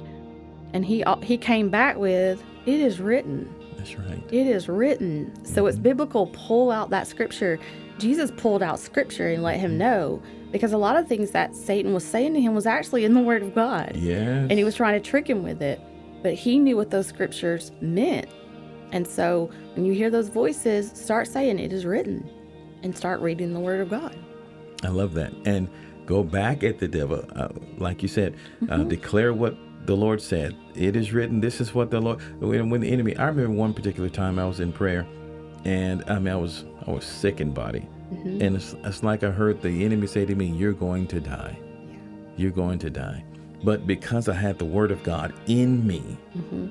and 0.73 0.85
he 0.85 1.03
he 1.23 1.37
came 1.37 1.69
back 1.69 1.97
with, 1.97 2.43
"It 2.65 2.79
is 2.79 2.99
written. 2.99 3.47
That's 3.77 3.97
right. 3.97 4.21
It 4.31 4.47
is 4.47 4.67
written." 4.69 5.31
So 5.45 5.65
it's 5.67 5.77
biblical. 5.77 6.27
Pull 6.27 6.71
out 6.71 6.89
that 6.91 7.07
scripture. 7.07 7.57
Jesus 7.97 8.31
pulled 8.35 8.63
out 8.63 8.79
scripture 8.79 9.27
and 9.29 9.43
let 9.43 9.59
him 9.59 9.77
know 9.77 10.21
because 10.51 10.73
a 10.73 10.77
lot 10.77 10.97
of 10.97 11.07
things 11.07 11.31
that 11.31 11.55
Satan 11.55 11.93
was 11.93 12.03
saying 12.03 12.33
to 12.33 12.41
him 12.41 12.53
was 12.55 12.65
actually 12.65 13.05
in 13.05 13.13
the 13.13 13.21
Word 13.21 13.43
of 13.43 13.53
God, 13.55 13.91
Yes. 13.95 14.47
and 14.49 14.53
he 14.53 14.63
was 14.63 14.75
trying 14.75 15.01
to 15.01 15.09
trick 15.09 15.29
him 15.29 15.43
with 15.43 15.61
it. 15.61 15.79
But 16.21 16.33
he 16.33 16.59
knew 16.59 16.77
what 16.77 16.91
those 16.91 17.07
scriptures 17.07 17.71
meant. 17.81 18.29
And 18.91 19.07
so 19.07 19.49
when 19.75 19.85
you 19.85 19.93
hear 19.93 20.09
those 20.09 20.29
voices, 20.29 20.91
start 20.93 21.27
saying, 21.27 21.59
It 21.59 21.73
is 21.73 21.85
written, 21.85 22.29
and 22.83 22.95
start 22.95 23.21
reading 23.21 23.53
the 23.53 23.59
Word 23.59 23.81
of 23.81 23.89
God. 23.89 24.17
I 24.83 24.89
love 24.89 25.13
that. 25.13 25.33
And 25.45 25.69
go 26.05 26.23
back 26.23 26.63
at 26.63 26.79
the 26.79 26.87
devil. 26.87 27.23
Uh, 27.35 27.49
like 27.77 28.01
you 28.01 28.07
said, 28.07 28.35
uh, 28.69 28.77
declare 28.83 29.33
what 29.33 29.55
the 29.85 29.95
Lord 29.95 30.21
said. 30.21 30.55
It 30.75 30.95
is 30.95 31.13
written, 31.13 31.39
this 31.39 31.61
is 31.61 31.73
what 31.73 31.91
the 31.91 31.99
Lord, 31.99 32.21
when, 32.41 32.69
when 32.69 32.81
the 32.81 32.91
enemy, 32.91 33.15
I 33.17 33.27
remember 33.27 33.51
one 33.51 33.73
particular 33.73 34.09
time 34.09 34.39
I 34.39 34.45
was 34.45 34.59
in 34.59 34.71
prayer 34.71 35.07
and 35.65 36.03
I 36.07 36.19
mean, 36.19 36.33
I 36.33 36.35
was, 36.35 36.65
I 36.87 36.91
was 36.91 37.05
sick 37.05 37.41
in 37.41 37.51
body. 37.53 37.87
And 38.11 38.57
it's, 38.57 38.75
it's 38.83 39.03
like 39.03 39.23
I 39.23 39.31
heard 39.31 39.61
the 39.61 39.85
enemy 39.85 40.05
say 40.05 40.25
to 40.25 40.35
me, 40.35 40.47
You're 40.47 40.73
going 40.73 41.07
to 41.07 41.21
die. 41.21 41.57
Yeah. 41.57 41.97
You're 42.35 42.51
going 42.51 42.77
to 42.79 42.89
die. 42.89 43.23
But 43.63 43.85
because 43.85 44.27
I 44.27 44.33
had 44.33 44.57
the 44.59 44.65
word 44.65 44.91
of 44.91 45.03
God 45.03 45.33
in 45.47 45.85
me, 45.85 45.99
hmm 46.33 46.67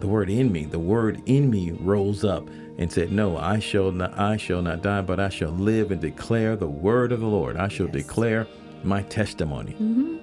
the 0.00 0.06
word 0.06 0.30
in 0.30 0.52
me, 0.52 0.64
the 0.64 0.78
word 0.78 1.20
in 1.26 1.50
me 1.50 1.72
rose 1.72 2.24
up 2.24 2.48
and 2.78 2.92
said, 2.92 3.10
No, 3.10 3.36
I 3.36 3.58
shall 3.58 3.90
not 3.90 4.16
I 4.16 4.36
shall 4.36 4.62
not 4.62 4.80
die, 4.82 5.02
but 5.02 5.18
I 5.18 5.28
shall 5.28 5.50
live 5.50 5.90
and 5.90 6.00
declare 6.00 6.54
the 6.54 6.68
word 6.68 7.10
of 7.10 7.18
the 7.18 7.26
Lord. 7.26 7.56
I 7.56 7.66
shall 7.66 7.86
Yes. 7.86 7.94
declare 8.06 8.46
my 8.84 9.02
testimony. 9.02 9.72
hmm 9.72 10.18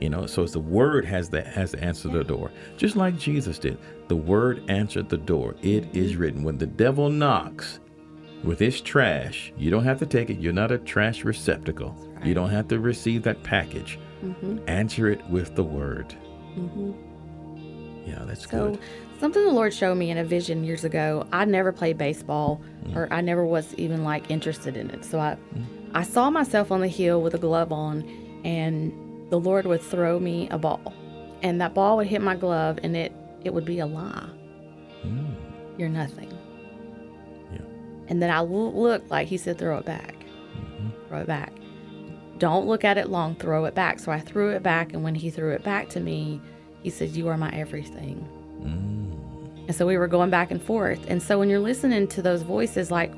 You 0.00 0.08
know, 0.08 0.26
so 0.26 0.42
it's 0.42 0.54
the 0.54 0.58
word 0.58 1.04
has 1.04 1.28
that 1.28 1.46
has 1.46 1.70
to 1.70 1.80
answer 1.84 2.08
the 2.08 2.24
door. 2.24 2.50
Just 2.76 2.96
like 2.96 3.16
Jesus 3.16 3.56
did. 3.60 3.78
The 4.08 4.16
word 4.16 4.64
answered 4.68 5.08
the 5.08 5.16
door. 5.16 5.54
It 5.62 5.94
is 5.94 6.16
written. 6.16 6.42
When 6.42 6.58
the 6.58 6.66
devil 6.66 7.08
knocks 7.08 7.78
with 8.42 8.58
his 8.58 8.80
trash, 8.80 9.52
you 9.56 9.70
don't 9.70 9.84
have 9.84 10.00
to 10.00 10.06
take 10.06 10.28
it. 10.28 10.40
You're 10.40 10.52
not 10.52 10.72
a 10.72 10.78
trash 10.78 11.22
receptacle. 11.24 11.96
You 12.24 12.34
don't 12.34 12.50
have 12.50 12.66
to 12.68 12.80
receive 12.80 13.22
that 13.22 13.44
package. 13.44 14.00
Hmm 14.32 14.58
Answer 14.68 15.08
it 15.08 15.24
with 15.28 15.54
the 15.54 15.64
word. 15.64 16.12
hmm 16.54 16.92
Yeah, 18.06 18.22
that's 18.26 18.48
So, 18.48 18.70
good. 18.70 18.78
something 19.20 19.44
the 19.44 19.50
Lord 19.52 19.72
showed 19.74 19.96
me 19.96 20.10
in 20.10 20.18
a 20.18 20.24
vision 20.24 20.64
years 20.64 20.84
ago. 20.84 21.26
I 21.32 21.44
never 21.44 21.72
played 21.72 21.98
baseball, 21.98 22.60
or 22.94 23.08
I 23.12 23.20
never 23.20 23.44
was 23.44 23.74
even 23.74 24.04
like 24.04 24.30
interested 24.30 24.76
in 24.76 24.90
it. 24.90 25.04
So 25.04 25.18
I, 25.20 25.36
I 25.94 26.02
saw 26.02 26.30
myself 26.30 26.70
on 26.72 26.80
the 26.80 26.88
hill 26.88 27.22
with 27.22 27.34
a 27.34 27.38
glove 27.38 27.72
on, 27.72 28.02
and 28.44 28.92
the 29.30 29.38
Lord 29.40 29.66
would 29.66 29.80
throw 29.82 30.18
me 30.18 30.48
a 30.50 30.58
ball, 30.58 30.92
and 31.42 31.60
that 31.60 31.74
ball 31.74 31.96
would 31.98 32.06
hit 32.06 32.20
my 32.22 32.36
glove, 32.36 32.78
and 32.82 32.96
it 32.96 33.12
it 33.44 33.52
would 33.52 33.64
be 33.64 33.78
a 33.80 33.86
lie. 33.86 34.28
Mm, 35.04 35.34
You're 35.78 35.88
nothing. 35.90 36.30
Yeah. 37.52 37.58
And 38.08 38.22
then 38.22 38.30
I 38.30 38.40
lo- 38.40 38.70
looked 38.70 39.10
like 39.10 39.28
He 39.28 39.36
said, 39.36 39.58
throw 39.58 39.78
it 39.78 39.84
back, 39.84 40.14
mhm. 40.56 41.08
throw 41.08 41.20
it 41.20 41.26
back. 41.26 41.52
Don't 42.38 42.66
look 42.66 42.84
at 42.84 42.98
it 42.98 43.08
long. 43.10 43.34
Throw 43.36 43.64
it 43.64 43.74
back. 43.74 43.98
So 44.00 44.10
I 44.12 44.18
threw 44.20 44.50
it 44.50 44.62
back, 44.62 44.92
and 44.92 45.02
when 45.04 45.14
He 45.14 45.30
threw 45.30 45.52
it 45.52 45.62
back 45.62 45.88
to 45.90 46.00
me, 46.00 46.40
He 46.82 46.90
said, 46.90 47.10
"You 47.10 47.28
are 47.28 47.36
my 47.38 47.50
everything." 47.50 48.26
Mm. 48.62 49.66
And 49.68 49.74
so 49.74 49.86
we 49.86 49.96
were 49.96 50.08
going 50.08 50.30
back 50.30 50.50
and 50.50 50.60
forth. 50.62 51.04
And 51.08 51.22
so 51.22 51.38
when 51.38 51.48
you're 51.48 51.58
listening 51.58 52.06
to 52.08 52.20
those 52.22 52.42
voices, 52.42 52.90
like, 52.90 53.12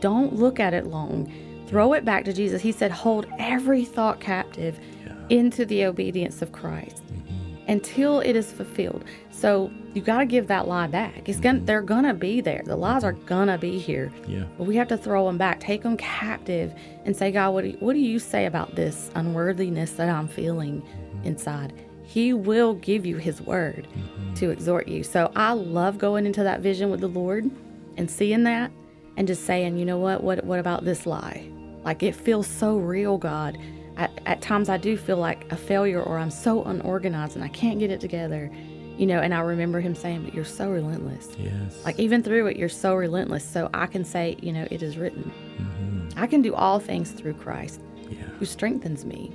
don't 0.00 0.34
look 0.34 0.58
at 0.58 0.72
it 0.72 0.86
long. 0.86 1.30
Throw 1.66 1.92
it 1.92 2.04
back 2.06 2.24
to 2.24 2.32
Jesus. 2.32 2.62
He 2.62 2.72
said, 2.72 2.90
hold 2.90 3.26
every 3.38 3.84
thought 3.84 4.18
captive 4.18 4.78
Yeah. 5.04 5.12
into 5.28 5.66
the 5.66 5.84
obedience 5.84 6.40
of 6.40 6.52
Christ 6.52 7.02
Mhm. 7.06 7.29
Until 7.70 8.18
it 8.18 8.34
is 8.34 8.52
fulfilled. 8.52 9.04
So 9.30 9.70
you 9.94 10.02
got 10.02 10.18
to 10.18 10.26
give 10.26 10.48
that 10.48 10.66
lie 10.66 10.88
back. 10.88 11.28
It's 11.28 11.38
gonna, 11.38 11.60
they're 11.60 11.82
gonna 11.82 12.12
be 12.12 12.40
there. 12.40 12.62
The 12.66 12.76
lies 12.76 13.04
are 13.04 13.12
gonna 13.12 13.56
be 13.56 13.78
here. 13.78 14.12
Yeah. 14.26 14.44
But 14.58 14.64
we 14.64 14.74
have 14.76 14.88
to 14.88 14.98
throw 14.98 15.26
them 15.26 15.38
back, 15.38 15.60
take 15.60 15.82
them 15.82 15.96
captive, 15.96 16.74
and 17.04 17.16
say, 17.16 17.30
God, 17.30 17.50
what 17.54 17.62
do 17.62 17.70
you, 17.70 17.76
what 17.78 17.92
do 17.94 18.00
you 18.00 18.18
say 18.18 18.46
about 18.46 18.74
this 18.74 19.10
unworthiness 19.14 19.92
that 19.92 20.08
I'm 20.08 20.26
feeling 20.26 20.82
mm-hmm. 20.82 21.28
inside? 21.28 21.72
He 22.02 22.32
will 22.32 22.74
give 22.74 23.06
you 23.06 23.18
His 23.18 23.40
word 23.40 23.86
mm-hmm. 23.86 24.34
to 24.34 24.50
exhort 24.50 24.88
you. 24.88 25.04
So 25.04 25.30
I 25.36 25.52
love 25.52 25.96
going 25.96 26.26
into 26.26 26.42
that 26.42 26.60
vision 26.60 26.90
with 26.90 27.00
the 27.00 27.08
Lord 27.08 27.48
and 27.96 28.10
seeing 28.10 28.42
that 28.44 28.72
and 29.16 29.28
just 29.28 29.46
saying, 29.46 29.78
you 29.78 29.84
know 29.84 29.98
what, 29.98 30.24
what, 30.24 30.44
what 30.44 30.58
about 30.58 30.84
this 30.84 31.06
lie? 31.06 31.48
Like 31.84 32.02
it 32.02 32.16
feels 32.16 32.48
so 32.48 32.78
real, 32.78 33.16
God. 33.16 33.56
At, 34.00 34.10
at 34.26 34.40
times 34.40 34.68
I 34.70 34.78
do 34.78 34.96
feel 34.96 35.18
like 35.18 35.50
a 35.52 35.56
failure 35.56 36.02
or 36.02 36.18
I'm 36.18 36.30
so 36.30 36.64
unorganized 36.64 37.36
and 37.36 37.44
I 37.44 37.48
can't 37.48 37.78
get 37.78 37.90
it 37.90 38.00
together. 38.00 38.50
You 38.96 39.06
know, 39.06 39.18
and 39.18 39.32
I 39.34 39.40
remember 39.40 39.80
him 39.80 39.94
saying, 39.94 40.24
But 40.24 40.34
you're 40.34 40.44
so 40.44 40.70
relentless. 40.70 41.28
Yes. 41.38 41.84
Like 41.84 41.98
even 41.98 42.22
through 42.22 42.46
it, 42.48 42.56
you're 42.56 42.68
so 42.68 42.94
relentless. 42.94 43.44
So 43.44 43.68
I 43.74 43.86
can 43.86 44.04
say, 44.04 44.36
you 44.42 44.52
know, 44.52 44.66
it 44.70 44.82
is 44.82 44.96
written. 44.98 45.30
Mhm. 45.58 46.18
I 46.18 46.26
can 46.26 46.42
do 46.42 46.54
all 46.54 46.78
things 46.80 47.10
through 47.12 47.34
Christ 47.34 47.80
Yeah. 48.10 48.24
who 48.38 48.44
strengthens 48.44 49.04
me. 49.04 49.32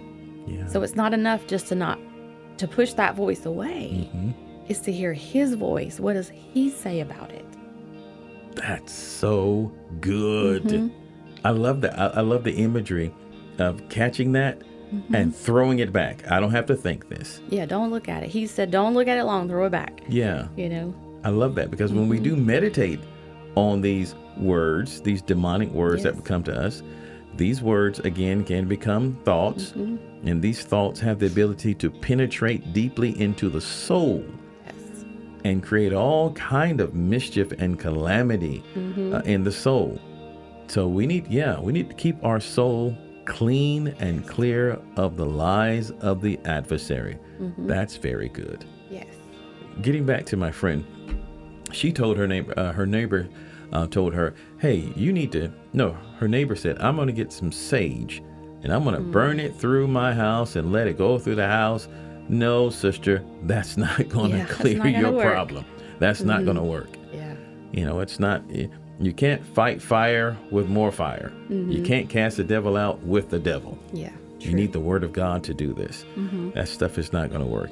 Yeah. 0.47 0.67
So 0.67 0.81
it's 0.83 0.95
not 0.95 1.13
enough 1.13 1.47
just 1.47 1.67
to 1.67 1.75
not 1.75 1.99
to 2.57 2.67
push 2.67 2.93
that 2.93 3.15
voice 3.15 3.45
away. 3.45 4.09
Mhm. 4.15 4.33
It's 4.67 4.79
to 4.81 4.91
hear 4.91 5.13
his 5.13 5.53
voice. 5.55 5.99
What 5.99 6.13
does 6.13 6.29
he 6.29 6.69
say 6.69 6.99
about 7.01 7.31
it? 7.31 7.45
That's 8.55 8.93
so 8.93 9.71
good. 10.01 10.63
Mhm. 10.63 10.91
I 11.43 11.49
love 11.51 11.81
that. 11.81 11.97
I, 11.99 12.07
I 12.19 12.21
love 12.21 12.43
the 12.43 12.53
imagery 12.53 13.11
of 13.59 13.87
catching 13.89 14.31
that 14.33 14.61
Mm-hmm. 14.93 15.15
and 15.15 15.35
throwing 15.35 15.79
it 15.79 15.91
back. 15.91 16.29
I 16.31 16.39
don't 16.39 16.51
have 16.51 16.67
to 16.67 16.75
think 16.75 17.09
this. 17.09 17.41
Yeah, 17.49 17.65
don't 17.65 17.89
look 17.89 18.07
at 18.07 18.21
it. 18.21 18.29
He 18.29 18.45
said, 18.45 18.69
don't 18.69 18.93
look 18.93 19.07
at 19.07 19.17
it 19.17 19.23
long, 19.23 19.49
throw 19.49 19.65
it 19.65 19.71
back. 19.71 20.01
Yeah. 20.07 20.47
You 20.55 20.69
know? 20.69 20.95
I 21.23 21.29
love 21.29 21.55
that 21.55 21.71
because 21.71 21.91
when 21.91 22.07
we 22.07 22.19
do 22.19 22.35
meditate 22.35 22.99
on 23.55 23.81
these 23.81 24.13
words, 24.37 25.01
these 25.01 25.23
demonic 25.23 25.71
words 25.71 26.03
that 26.03 26.13
Yes. 26.13 26.23
come 26.23 26.43
to 26.43 26.55
us, 26.55 26.83
these 27.35 27.63
words 27.63 27.97
again 28.01 28.43
can 28.43 28.67
become 28.67 29.13
thoughts, 29.25 29.71
Mm-hmm. 29.71 30.27
and 30.27 30.39
these 30.39 30.61
thoughts 30.63 30.99
have 30.99 31.17
the 31.17 31.25
ability 31.25 31.73
to 31.73 31.89
penetrate 31.89 32.71
deeply 32.71 33.19
into 33.19 33.49
the 33.49 33.61
soul 33.61 34.23
Yes. 34.67 35.03
and 35.45 35.63
create 35.63 35.93
all 35.93 36.31
kind 36.33 36.79
of 36.79 36.93
mischief 36.93 37.51
and 37.53 37.79
calamity 37.79 38.63
Mm-hmm. 38.75 39.15
uh, 39.15 39.19
in 39.21 39.43
the 39.43 39.51
soul. 39.51 39.99
So 40.67 40.87
we 40.87 41.07
need, 41.07 41.25
yeah, 41.27 41.59
we 41.59 41.73
need 41.73 41.89
to 41.89 41.95
keep 41.95 42.23
our 42.23 42.39
soul 42.39 42.95
clean 43.25 43.89
and 43.99 44.27
clear 44.27 44.79
of 44.97 45.17
the 45.17 45.25
lies 45.25 45.91
of 45.91 46.21
the 46.21 46.39
adversary. 46.45 47.17
Mm-hmm. 47.39 47.67
That's 47.67 47.97
very 47.97 48.29
good. 48.29 48.65
Yes. 48.89 49.07
Getting 49.81 50.05
back 50.05 50.25
to 50.27 50.37
my 50.37 50.51
friend, 50.51 50.85
she 51.71 51.91
told 51.91 52.17
her 52.17 52.27
neighbor, 52.27 52.53
uh, 52.57 52.71
her 52.71 52.85
neighbor 52.85 53.27
uh, 53.73 53.87
told 53.87 54.13
her, 54.13 54.35
"Hey, 54.59 54.93
you 54.95 55.11
need 55.11 55.31
to." 55.33 55.51
No, 55.73 55.97
her 56.19 56.27
neighbor 56.27 56.55
said, 56.55 56.77
"I'm 56.81 56.95
going 56.95 57.07
to 57.07 57.13
get 57.13 57.31
some 57.33 57.51
sage, 57.51 58.23
and 58.63 58.71
I'm 58.71 58.83
going 58.83 58.95
to 58.95 59.01
burn 59.01 59.39
it 59.39 59.55
through 59.55 59.87
my 59.87 60.13
house 60.13 60.55
and 60.55 60.71
let 60.71 60.87
it 60.87 60.97
go 60.97 61.17
through 61.19 61.35
the 61.35 61.47
house." 61.47 61.87
No, 62.29 62.69
sister, 62.69 63.23
that's 63.43 63.75
not 63.85 64.07
going 64.09 64.31
to 64.31 64.37
Yeah, 64.37 64.45
clear 64.45 64.87
your 64.87 65.11
work. 65.11 65.25
problem. 65.33 65.65
That's 65.99 66.21
not 66.21 66.43
going 66.45 66.57
to 66.57 66.63
work. 66.63 66.89
Yeah. 67.13 67.35
You 67.71 67.85
know, 67.85 67.99
it's 67.99 68.19
not. 68.19 68.43
You 68.99 69.13
can't 69.13 69.45
fight 69.45 69.81
fire 69.81 70.37
with 70.51 70.67
more 70.69 70.91
fire. 70.91 71.33
You 71.49 71.83
can't 71.83 72.09
cast 72.09 72.37
the 72.37 72.43
devil 72.43 72.77
out 72.77 72.99
with 73.01 73.29
the 73.29 73.39
devil. 73.39 73.77
Yeah. 73.91 74.11
You 74.39 74.53
need 74.53 74.71
the 74.73 74.79
word 74.79 75.03
of 75.03 75.11
God 75.11 75.43
to 75.45 75.53
do 75.53 75.73
this. 75.73 76.05
Mm-hmm. 76.15 76.51
That 76.51 76.67
stuff 76.67 76.97
is 76.97 77.11
not 77.11 77.29
going 77.29 77.41
to 77.41 77.47
work. 77.47 77.71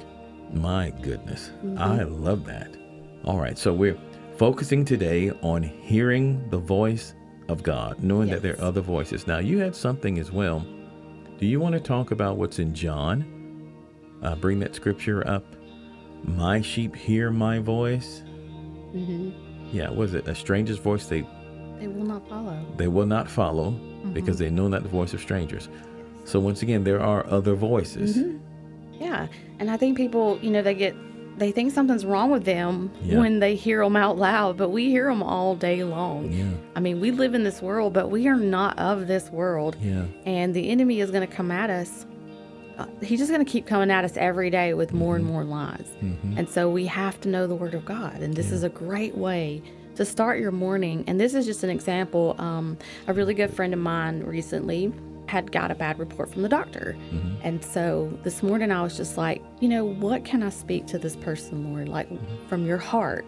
My 0.52 0.90
goodness. 1.02 1.50
I 1.78 2.02
love 2.02 2.44
that. 2.46 2.76
All 3.24 3.38
right. 3.38 3.56
So 3.56 3.72
we're 3.72 3.98
focusing 4.36 4.84
today 4.84 5.30
on 5.42 5.62
hearing 5.62 6.48
the 6.50 6.58
voice 6.58 7.14
of 7.48 7.62
God, 7.62 8.02
knowing 8.02 8.28
that 8.30 8.42
there 8.42 8.54
are 8.54 8.62
other 8.62 8.80
voices. 8.80 9.26
Now, 9.26 9.38
you 9.38 9.58
had 9.58 9.74
something 9.76 10.18
as 10.18 10.32
well. 10.32 10.66
Do 11.38 11.46
you 11.46 11.60
want 11.60 11.74
to 11.74 11.80
talk 11.80 12.10
about 12.10 12.36
what's 12.36 12.58
in 12.58 12.74
John? 12.74 13.24
Uh, 14.22 14.34
bring 14.34 14.58
that 14.60 14.74
scripture 14.74 15.26
up. 15.28 15.44
My 16.24 16.60
sheep 16.60 16.96
hear 16.96 17.30
my 17.30 17.58
voice. 17.58 18.22
Mm-hmm. 18.94 19.43
Yeah, 19.74 19.90
was 19.90 20.14
it 20.14 20.28
a 20.28 20.34
stranger's 20.34 20.78
voice 20.78 21.06
they 21.06 21.22
They 21.80 21.88
will 21.88 22.04
not 22.14 22.22
follow. 22.28 22.56
they 22.76 22.88
will 22.88 23.06
not 23.06 23.28
follow 23.28 23.70
because 24.12 24.36
mm-hmm. 24.36 24.44
they 24.44 24.50
know 24.50 24.68
not 24.68 24.82
the 24.82 24.88
voice 24.88 25.12
of 25.14 25.20
strangers. 25.20 25.68
So 26.24 26.38
once 26.40 26.62
again, 26.62 26.84
there 26.84 27.00
are 27.00 27.26
other 27.26 27.54
voices. 27.54 28.16
Mm-hmm. 28.16 29.02
Yeah. 29.02 29.26
And 29.58 29.70
I 29.70 29.76
think 29.76 29.96
people, 29.96 30.38
you 30.40 30.50
know, 30.50 30.62
they 30.62 30.74
get, 30.74 30.94
they 31.38 31.50
think 31.50 31.72
something's 31.72 32.06
wrong 32.06 32.30
with 32.30 32.44
them 32.44 32.90
Yeah. 33.02 33.18
when 33.18 33.40
they 33.40 33.54
hear 33.56 33.82
them 33.82 33.96
out 33.96 34.16
loud, 34.18 34.56
but 34.56 34.68
we 34.70 34.82
hear 34.90 35.06
them 35.08 35.22
all 35.22 35.56
day 35.56 35.82
long. 35.82 36.32
Yeah, 36.32 36.50
I 36.76 36.80
mean, 36.80 37.00
we 37.00 37.10
live 37.10 37.34
in 37.34 37.42
this 37.42 37.60
world, 37.60 37.92
but 37.92 38.08
we 38.10 38.28
are 38.28 38.36
not 38.36 38.78
of 38.78 39.08
this 39.08 39.30
world. 39.30 39.76
yeah, 39.82 40.04
And 40.24 40.54
the 40.54 40.70
enemy 40.70 41.00
is 41.00 41.10
going 41.10 41.26
to 41.28 41.34
come 41.34 41.50
at 41.50 41.70
us. 41.70 42.06
Uh, 42.78 42.86
he's 43.02 43.18
just 43.20 43.30
going 43.30 43.44
to 43.44 43.50
keep 43.50 43.66
coming 43.66 43.90
at 43.90 44.04
us 44.04 44.16
every 44.16 44.50
day 44.50 44.74
with 44.74 44.92
more 44.92 45.16
and 45.16 45.24
more 45.24 45.44
lies. 45.44 45.86
hmm 46.00 46.14
And 46.36 46.48
so 46.48 46.68
we 46.70 46.86
have 46.86 47.20
to 47.22 47.28
know 47.28 47.46
the 47.46 47.54
Word 47.54 47.74
of 47.74 47.84
God. 47.84 48.20
And 48.20 48.34
this 48.34 48.50
is 48.50 48.62
a 48.64 48.68
great 48.68 49.16
way 49.16 49.62
to 49.96 50.04
start 50.04 50.40
your 50.40 50.50
morning. 50.50 51.04
And 51.06 51.20
this 51.20 51.34
is 51.34 51.46
just 51.46 51.62
an 51.62 51.70
example. 51.70 52.34
Um, 52.38 52.76
a 53.06 53.12
really 53.12 53.34
good 53.34 53.52
friend 53.54 53.72
of 53.72 53.78
mine 53.80 54.24
recently 54.24 54.92
had 55.26 55.50
got 55.52 55.70
a 55.70 55.74
bad 55.74 55.98
report 55.98 56.30
from 56.32 56.42
the 56.42 56.48
doctor. 56.48 56.96
Mhm. 57.12 57.36
And 57.42 57.64
so 57.64 58.12
this 58.24 58.42
morning 58.42 58.70
I 58.72 58.82
was 58.82 58.96
just 58.96 59.16
like, 59.16 59.40
you 59.60 59.68
know, 59.68 59.84
what 59.84 60.24
can 60.24 60.42
I 60.42 60.50
speak 60.50 60.86
to 60.88 60.98
this 60.98 61.14
person, 61.16 61.72
Lord, 61.72 61.88
like 61.88 62.08
from 62.48 62.66
your 62.66 62.78
heart? 62.78 63.24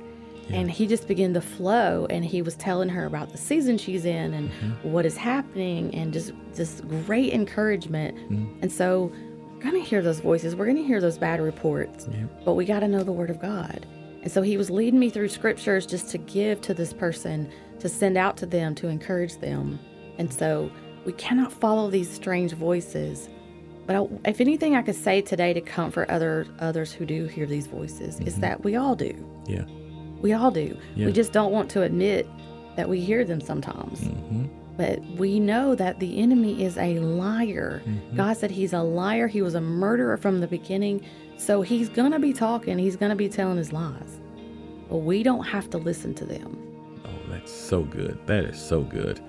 And 0.50 0.70
he 0.70 0.86
just 0.86 1.08
began 1.08 1.34
to 1.34 1.40
flow 1.40 2.06
and 2.08 2.24
he 2.24 2.40
was 2.40 2.54
telling 2.54 2.88
her 2.90 3.04
about 3.06 3.30
the 3.32 3.38
season 3.38 3.78
she's 3.78 4.04
in 4.04 4.32
and 4.32 4.48
what 4.84 5.04
is 5.04 5.16
happening 5.16 5.92
and 5.92 6.12
just 6.12 6.32
this 6.54 6.82
great 7.04 7.32
encouragement. 7.32 8.16
And 8.62 8.70
so 8.70 9.10
to 9.60 9.80
hear 9.80 10.02
those 10.02 10.20
voices. 10.20 10.54
We're 10.54 10.66
going 10.66 10.76
to 10.76 10.84
hear 10.84 11.00
those 11.00 11.18
bad 11.18 11.40
reports 11.40 12.08
yeah. 12.10 12.24
but 12.44 12.54
we 12.54 12.64
got 12.64 12.80
to 12.80 12.88
know 12.88 13.02
the 13.02 13.12
word 13.12 13.30
of 13.30 13.40
God. 13.40 13.86
And 14.22 14.32
so 14.32 14.42
he 14.42 14.56
was 14.56 14.70
leading 14.70 14.98
me 14.98 15.10
through 15.10 15.28
scriptures 15.28 15.86
just 15.86 16.10
to 16.10 16.18
give 16.18 16.60
to 16.62 16.74
this 16.74 16.92
person, 16.92 17.50
to 17.78 17.88
send 17.88 18.16
out 18.16 18.36
to 18.38 18.46
them, 18.46 18.74
to 18.76 18.88
encourage 18.88 19.38
them. 19.38 19.78
And 20.18 20.32
so 20.32 20.70
we 21.04 21.12
cannot 21.12 21.52
follow 21.52 21.90
these 21.90 22.10
strange 22.10 22.52
voices. 22.52 23.28
But 23.86 23.96
I, 23.96 24.28
if 24.28 24.40
anything 24.40 24.74
I 24.74 24.82
could 24.82 24.96
say 24.96 25.20
today 25.20 25.52
to 25.52 25.60
comfort 25.60 26.10
other 26.10 26.46
others 26.58 26.92
who 26.92 27.06
do 27.06 27.26
hear 27.26 27.46
these 27.46 27.68
voices 27.68 28.18
is 28.20 28.36
that 28.40 28.64
we 28.64 28.74
all 28.74 28.96
do. 28.96 29.14
Yeah. 29.46 29.64
We 30.20 30.32
all 30.32 30.50
do. 30.50 30.76
Yeah. 30.96 31.06
We 31.06 31.12
just 31.12 31.32
don't 31.32 31.52
want 31.52 31.70
to 31.72 31.82
admit 31.82 32.28
that 32.76 32.88
we 32.88 33.00
hear 33.00 33.24
them 33.24 33.40
sometimes. 33.40 34.00
hmm 34.00 34.46
But 34.76 35.02
we 35.16 35.40
know 35.40 35.74
that 35.74 36.00
the 36.00 36.18
enemy 36.18 36.62
is 36.62 36.76
a 36.76 36.98
liar. 36.98 37.82
Mm-hmm. 37.86 38.16
God 38.16 38.36
said 38.36 38.50
he's 38.50 38.72
a 38.72 38.82
liar. 38.82 39.26
He 39.26 39.40
was 39.42 39.54
a 39.54 39.60
murderer 39.60 40.16
from 40.16 40.40
the 40.40 40.46
beginning. 40.46 41.04
So 41.38 41.62
he's 41.62 41.88
going 41.88 42.12
to 42.12 42.18
be 42.18 42.32
talking, 42.32 42.78
he's 42.78 42.96
going 42.96 43.10
to 43.10 43.16
be 43.16 43.28
telling 43.28 43.56
his 43.58 43.72
lies. 43.72 44.20
But 44.88 44.98
we 44.98 45.22
don't 45.22 45.44
have 45.44 45.68
to 45.70 45.78
listen 45.78 46.14
to 46.14 46.24
them. 46.24 46.58
Oh, 47.04 47.30
that's 47.30 47.52
so 47.52 47.82
good. 47.82 48.18
That 48.26 48.44
is 48.44 48.58
so 48.60 48.82
good. 48.82 49.20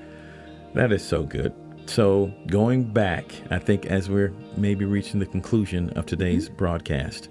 That 0.74 0.92
is 0.92 1.04
so 1.04 1.24
good. 1.24 1.54
So, 1.86 2.34
going 2.48 2.84
back, 2.84 3.32
I 3.50 3.60
think 3.60 3.86
as 3.86 4.10
we're 4.10 4.34
maybe 4.58 4.84
reaching 4.84 5.22
the 5.22 5.26
conclusion 5.26 5.90
of 5.92 6.06
today's 6.06 6.50
broadcast, 6.50 7.30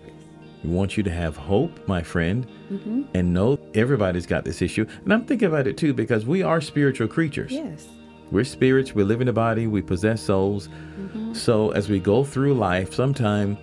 we 0.65 0.71
want 0.71 0.97
you 0.97 1.03
to 1.03 1.11
have 1.11 1.37
hope, 1.37 1.87
my 1.87 2.03
friend, 2.03 2.47
Mm-hmm. 2.73 3.03
and 3.15 3.33
know 3.33 3.61
everybody's 3.75 4.27
got 4.27 4.45
this 4.45 4.61
issue. 4.61 4.85
And 5.05 5.13
I'm 5.13 5.25
thinking 5.25 5.47
about 5.47 5.69
it 5.69 5.77
too 5.77 5.95
because 5.95 6.27
we 6.27 6.43
are 6.43 6.61
spiritual 6.61 7.07
creatures. 7.07 7.53
Yes. 7.53 7.87
We're 8.31 8.45
spirits, 8.45 8.95
we 8.95 9.05
live 9.05 9.21
in 9.21 9.29
a 9.29 9.33
body, 9.33 9.67
we 9.67 9.83
possess 9.83 10.21
souls. 10.23 10.69
Mm-hmm. 10.99 11.33
So 11.35 11.71
as 11.71 11.89
we 11.89 11.99
go 12.01 12.25
through 12.25 12.55
life, 12.55 12.93
sometime 12.95 13.57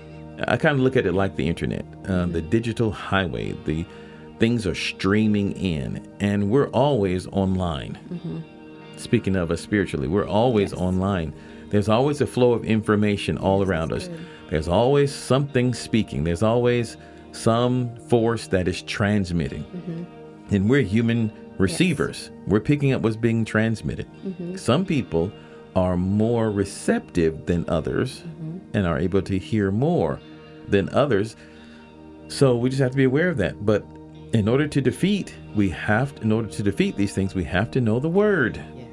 I 0.47 0.57
kind 0.57 0.75
of 0.75 0.81
look 0.81 0.95
at 0.95 1.05
it 1.05 1.13
like 1.13 1.35
the 1.35 1.47
internet, 1.47 1.85
uh, 2.07 2.25
the 2.25 2.41
digital 2.41 2.91
highway. 2.91 3.55
The 3.65 3.85
things 4.39 4.65
are 4.65 4.75
streaming 4.75 5.51
in, 5.53 6.05
and 6.19 6.49
we're 6.49 6.69
always 6.69 7.27
online. 7.27 8.43
Speaking 8.97 9.35
of 9.35 9.51
us 9.51 9.61
spiritually, 9.61 10.07
we're 10.07 10.27
always 10.27 10.71
Yes. 10.71 10.81
online. 10.81 11.33
There's 11.69 11.89
always 11.89 12.21
a 12.21 12.27
flow 12.27 12.53
of 12.53 12.65
information 12.65 13.37
all 13.37 13.63
around 13.63 13.91
us. 13.93 14.07
good. 14.07 14.19
There's 14.49 14.67
always 14.67 15.11
something 15.13 15.73
speaking. 15.73 16.23
There's 16.23 16.43
always 16.43 16.97
some 17.31 17.95
force 18.07 18.47
that 18.47 18.67
is 18.67 18.81
transmitting. 18.83 19.65
And 20.49 20.69
we're 20.69 20.81
human 20.81 21.31
receivers. 21.57 22.31
We're 22.47 22.59
picking 22.59 22.93
up 22.93 23.01
what's 23.01 23.15
being 23.15 23.45
transmitted. 23.45 24.07
Mm-hmm. 24.25 24.55
Some 24.55 24.85
people 24.85 25.31
are 25.75 25.97
more 25.97 26.51
receptive 26.51 27.45
than 27.45 27.67
others 27.67 28.19
mm-hmm. 28.19 28.59
and 28.73 28.85
are 28.85 28.99
able 28.99 29.21
to 29.23 29.37
hear 29.37 29.71
more 29.71 30.19
than 30.67 30.89
others. 30.89 31.35
So 32.27 32.55
we 32.55 32.69
just 32.69 32.81
have 32.81 32.91
to 32.91 32.97
be 32.97 33.03
aware 33.03 33.29
of 33.29 33.37
that. 33.37 33.65
But 33.65 33.85
in 34.33 34.47
order 34.47 34.67
to 34.67 34.81
defeat, 34.81 35.35
we 35.55 35.69
have 35.69 36.15
to, 36.15 36.21
in 36.23 36.31
order 36.31 36.47
to 36.49 36.63
defeat 36.63 36.95
these 36.95 37.13
things, 37.13 37.35
we 37.35 37.43
have 37.45 37.71
to 37.71 37.81
know 37.81 37.99
the 37.99 38.09
word. 38.09 38.57
Yes. 38.75 38.87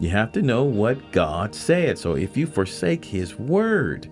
You 0.00 0.08
have 0.10 0.32
to 0.32 0.42
know 0.42 0.64
what 0.64 1.12
God 1.12 1.54
said. 1.54 1.98
So 1.98 2.14
if 2.14 2.36
you 2.36 2.46
forsake 2.46 3.04
his 3.04 3.38
word, 3.38 4.10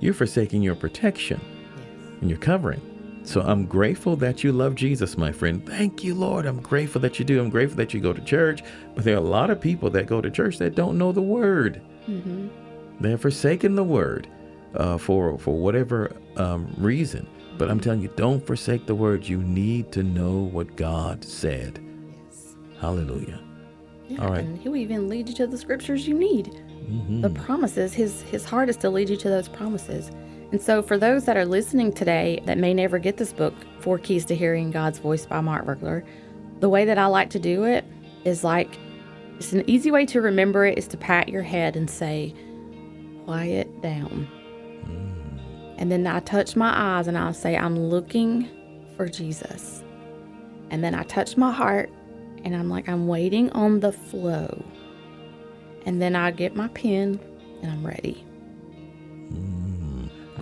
you're 0.00 0.14
forsaking 0.14 0.62
your 0.62 0.74
protection 0.74 1.40
Yes. 1.40 2.20
and 2.20 2.30
your 2.30 2.38
covering. 2.38 2.80
So 3.24 3.40
I'm 3.40 3.66
grateful 3.66 4.16
that 4.16 4.42
you 4.42 4.52
love 4.52 4.74
Jesus, 4.74 5.16
my 5.16 5.30
friend. 5.32 5.64
Thank 5.64 6.02
you, 6.02 6.14
Lord. 6.14 6.44
I'm 6.44 6.60
grateful 6.60 7.00
that 7.02 7.18
you 7.18 7.24
do. 7.24 7.40
I'm 7.40 7.50
grateful 7.50 7.76
that 7.76 7.94
you 7.94 8.00
go 8.00 8.12
to 8.12 8.20
church. 8.22 8.62
But 8.94 9.04
there 9.04 9.14
are 9.14 9.18
a 9.18 9.20
lot 9.20 9.50
of 9.50 9.60
people 9.60 9.90
that 9.90 10.06
go 10.06 10.20
to 10.20 10.30
church 10.30 10.58
that 10.58 10.74
don't 10.74 10.98
know 10.98 11.12
the 11.12 11.22
word. 11.22 11.80
Mm-hmm. 12.08 12.48
They're 13.00 13.18
forsaken 13.18 13.74
the 13.76 13.84
word 13.84 14.28
uh, 14.74 14.98
for 14.98 15.38
for 15.38 15.54
whatever 15.56 16.12
um, 16.36 16.72
reason. 16.78 17.26
But 17.58 17.70
I'm 17.70 17.80
telling 17.80 18.00
you, 18.00 18.10
don't 18.16 18.44
forsake 18.44 18.86
the 18.86 18.94
word. 18.94 19.26
You 19.26 19.38
need 19.42 19.92
to 19.92 20.02
know 20.02 20.38
what 20.38 20.74
God 20.76 21.24
said. 21.24 21.78
Yes. 22.26 22.56
Hallelujah. 22.80 23.40
Yeah, 24.08 24.22
All 24.22 24.30
right. 24.30 24.44
And 24.44 24.58
he'll 24.58 24.76
even 24.76 25.08
lead 25.08 25.28
you 25.28 25.34
to 25.36 25.46
the 25.46 25.58
scriptures 25.58 26.08
you 26.08 26.18
need. 26.18 26.60
the 27.22 27.30
promises. 27.30 27.94
His 27.94 28.22
his 28.22 28.44
heart 28.44 28.68
is 28.68 28.76
to 28.78 28.90
lead 28.90 29.08
you 29.08 29.16
to 29.16 29.28
those 29.28 29.48
promises. 29.48 30.10
And 30.52 30.60
so 30.60 30.82
for 30.82 30.98
those 30.98 31.24
that 31.24 31.36
are 31.38 31.46
listening 31.46 31.92
today 31.92 32.42
that 32.44 32.58
may 32.58 32.74
never 32.74 32.98
get 32.98 33.16
this 33.16 33.32
book, 33.32 33.54
Four 33.80 33.98
Keys 33.98 34.26
to 34.26 34.36
Hearing 34.36 34.70
God's 34.70 34.98
Voice 34.98 35.24
by 35.24 35.40
Mark 35.40 35.64
Virkler, 35.64 36.04
the 36.60 36.68
way 36.68 36.84
that 36.84 36.98
I 36.98 37.06
like 37.06 37.30
to 37.30 37.38
do 37.38 37.64
it 37.64 37.86
is 38.24 38.44
like 38.44 38.78
it's 39.38 39.54
an 39.54 39.68
easy 39.68 39.90
way 39.90 40.04
to 40.06 40.20
remember 40.20 40.66
it 40.66 40.76
is 40.76 40.86
to 40.88 40.96
pat 40.98 41.28
your 41.30 41.42
head 41.42 41.74
and 41.74 41.90
say, 41.90 42.34
Quiet 43.24 43.80
down. 43.80 44.28
Mm. 44.84 45.74
And 45.78 45.90
then 45.90 46.06
I 46.06 46.20
touch 46.20 46.54
my 46.54 46.72
eyes 46.98 47.08
and 47.08 47.16
I'll 47.16 47.32
say, 47.32 47.56
I'm 47.56 47.78
looking 47.78 48.48
for 48.96 49.08
Jesus. 49.08 49.82
And 50.70 50.84
then 50.84 50.94
I 50.94 51.02
touch 51.04 51.36
my 51.36 51.50
heart 51.50 51.90
and 52.44 52.54
I'm 52.54 52.68
like, 52.68 52.88
I'm 52.88 53.06
waiting 53.06 53.50
on 53.52 53.80
the 53.80 53.92
flow. 53.92 54.64
And 55.86 56.00
then 56.00 56.14
I 56.14 56.30
get 56.30 56.54
my 56.54 56.68
pen 56.68 57.18
and 57.62 57.72
I'm 57.72 57.86
ready. 57.86 58.24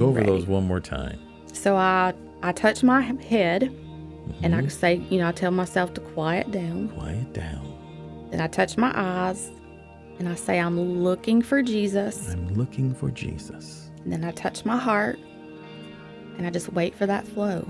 Go 0.01 0.07
over 0.07 0.23
those 0.23 0.47
one 0.47 0.67
more 0.67 0.81
time. 0.81 1.21
So 1.53 1.77
I 1.77 2.15
I 2.43 2.53
touch 2.53 2.83
my 2.83 3.03
head 3.03 3.65
and 4.43 4.55
I 4.55 4.61
mm-hmm. 4.61 4.69
say, 4.69 4.95
you 5.11 5.19
know, 5.19 5.29
I 5.29 5.33
tell 5.33 5.51
myself 5.51 5.93
to 5.93 6.01
quiet 6.01 6.51
down. 6.51 6.89
Quiet 6.89 7.35
down. 7.35 8.29
Then 8.31 8.41
I 8.41 8.47
touch 8.47 8.79
my 8.79 8.93
eyes 8.95 9.53
and 10.19 10.27
I 10.27 10.37
say, 10.37 10.59
I'm 10.59 11.03
looking 11.03 11.43
for 11.43 11.61
Jesus. 11.61 12.31
I'm 12.31 12.55
looking 12.55 12.95
for 12.95 13.11
Jesus. 13.11 13.91
And 14.03 14.11
then 14.11 14.25
I 14.25 14.31
touch 14.31 14.65
my 14.65 14.79
heart 14.79 15.19
and 16.39 16.47
I 16.47 16.51
just 16.51 16.73
wait 16.73 16.95
for 16.95 17.05
that 17.05 17.29
flow. 17.29 17.69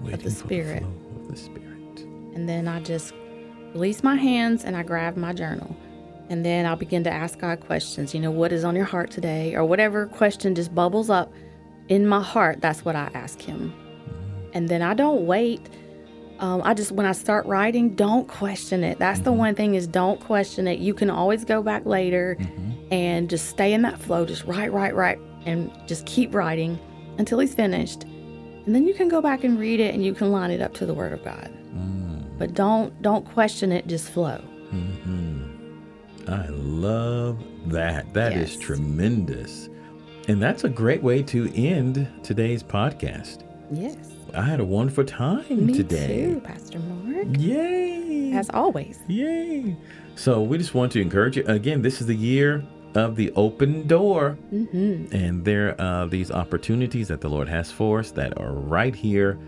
Waiting 0.00 0.20
for 0.20 0.30
Spirit. 0.30 0.84
flow 0.84 1.22
of 1.22 1.28
the 1.28 1.36
Spirit. 1.36 2.00
And 2.36 2.48
then 2.48 2.68
I 2.68 2.78
just 2.82 3.12
release 3.72 4.04
my 4.04 4.14
hands 4.14 4.64
and 4.64 4.76
I 4.76 4.84
grab 4.84 5.16
my 5.16 5.32
journal. 5.32 5.74
And 6.28 6.46
then 6.46 6.66
I'll 6.66 6.76
begin 6.76 7.02
to 7.02 7.10
ask 7.10 7.40
God 7.40 7.58
questions. 7.58 8.14
You 8.14 8.20
know, 8.20 8.30
what 8.30 8.52
is 8.52 8.62
on 8.62 8.76
your 8.76 8.84
heart 8.84 9.10
today? 9.10 9.56
Or 9.56 9.64
whatever 9.64 10.06
question 10.06 10.54
just 10.54 10.72
bubbles 10.72 11.10
up 11.10 11.32
in 11.88 12.06
my 12.06 12.22
heart, 12.22 12.60
that's 12.60 12.84
what 12.84 12.96
I 12.96 13.10
ask 13.14 13.40
Him. 13.40 13.72
And 14.52 14.68
then 14.68 14.82
I 14.82 14.94
don't 14.94 15.26
wait. 15.26 15.60
Um, 16.40 16.62
I 16.64 16.74
just, 16.74 16.92
when 16.92 17.06
I 17.06 17.12
start 17.12 17.46
writing, 17.46 17.94
don't 17.94 18.28
question 18.28 18.84
it. 18.84 18.98
That's 18.98 19.20
the 19.20 19.30
mm-hmm. 19.30 19.38
one 19.38 19.54
thing 19.54 19.74
is 19.74 19.86
don't 19.86 20.20
question 20.20 20.66
it. 20.66 20.78
You 20.78 20.94
can 20.94 21.10
always 21.10 21.44
go 21.44 21.62
back 21.62 21.86
later 21.86 22.36
mm-hmm. 22.38 22.92
and 22.92 23.30
just 23.30 23.48
stay 23.48 23.72
in 23.72 23.82
that 23.82 24.00
flow. 24.00 24.24
Just 24.26 24.44
write, 24.44 24.72
write, 24.72 24.94
write, 24.94 25.18
and 25.46 25.70
just 25.86 26.06
keep 26.06 26.34
writing 26.34 26.78
until 27.18 27.38
he's 27.38 27.54
finished. 27.54 28.02
And 28.02 28.74
then 28.74 28.86
you 28.86 28.94
can 28.94 29.08
go 29.08 29.20
back 29.20 29.44
and 29.44 29.58
read 29.58 29.80
it 29.80 29.94
and 29.94 30.04
you 30.04 30.14
can 30.14 30.32
line 30.32 30.50
it 30.50 30.60
up 30.60 30.74
to 30.74 30.86
the 30.86 30.94
Word 30.94 31.12
of 31.12 31.22
God 31.22 31.52
mm. 31.74 32.38
but 32.38 32.54
don't 32.54 33.00
don't 33.02 33.24
question 33.26 33.72
it 33.72 33.86
just 33.86 34.10
flow 34.10 34.40
mm-hmm. 34.72 35.24
I 36.26 36.46
love 36.48 37.38
that. 37.66 38.14
That 38.14 38.32
is 38.32 38.54
Yes. 38.54 38.62
tremendous. 38.62 39.68
And 40.28 40.42
that's 40.42 40.64
a 40.64 40.68
great 40.68 41.02
way 41.02 41.22
to 41.24 41.52
end 41.54 42.08
today's 42.22 42.62
podcast. 42.62 43.42
yes 43.70 43.96
I 44.34 44.42
had 44.42 44.58
a 44.60 44.64
wonderful 44.64 45.04
time 45.04 45.66
me 45.66 45.72
today. 45.74 46.24
too 46.26 46.40
pastor 46.40 46.78
mark 46.80 47.26
Yay! 47.38 48.32
as 48.32 48.50
always 48.50 48.98
Yay! 49.06 49.76
So 50.16 50.42
we 50.42 50.58
just 50.58 50.74
want 50.74 50.92
to 50.92 51.00
encourage 51.00 51.36
you 51.36 51.44
again. 51.46 51.82
This 51.82 52.00
is 52.00 52.06
the 52.06 52.14
year 52.16 52.64
of 52.94 53.16
the 53.16 53.32
open 53.32 53.86
door, 53.88 54.32
hmm 54.50 55.06
and 55.12 55.44
there 55.44 55.78
are 55.80 56.06
these 56.06 56.30
opportunities 56.30 57.08
that 57.08 57.20
the 57.20 57.28
Lord 57.28 57.48
has 57.48 57.70
for 57.70 57.98
us 58.00 58.10
that 58.12 58.38
are 58.38 58.52
right 58.52 58.94
here. 58.94 59.38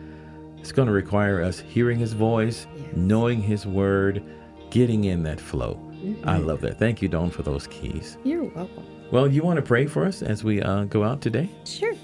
It's 0.59 0.73
going 0.73 0.87
to 0.87 0.93
require 0.93 1.41
us 1.43 1.61
hearing 1.61 1.99
His 1.99 2.13
voice, 2.13 2.67
Yes. 2.77 2.87
knowing 2.97 3.41
His 3.41 3.65
word, 3.67 4.23
getting 4.71 5.05
in 5.05 5.23
that 5.23 5.41
flow. 5.41 5.75
Mm-hmm. 5.95 6.29
I 6.29 6.39
love 6.39 6.61
that. 6.63 6.79
Thank 6.81 7.01
you, 7.03 7.09
Dawn, 7.09 7.31
for 7.31 7.43
those 7.45 7.67
keys. 7.69 8.19
you're 8.25 8.45
welcome 8.45 8.85
Well, 9.13 9.29
you 9.29 9.43
want 9.43 9.57
to 9.57 9.63
pray 9.63 9.87
for 9.87 10.05
us 10.05 10.21
as 10.21 10.43
we 10.43 10.61
uh, 10.61 10.85
go 10.85 11.05
out 11.05 11.21
today? 11.21 11.49
Sure. 11.65 11.95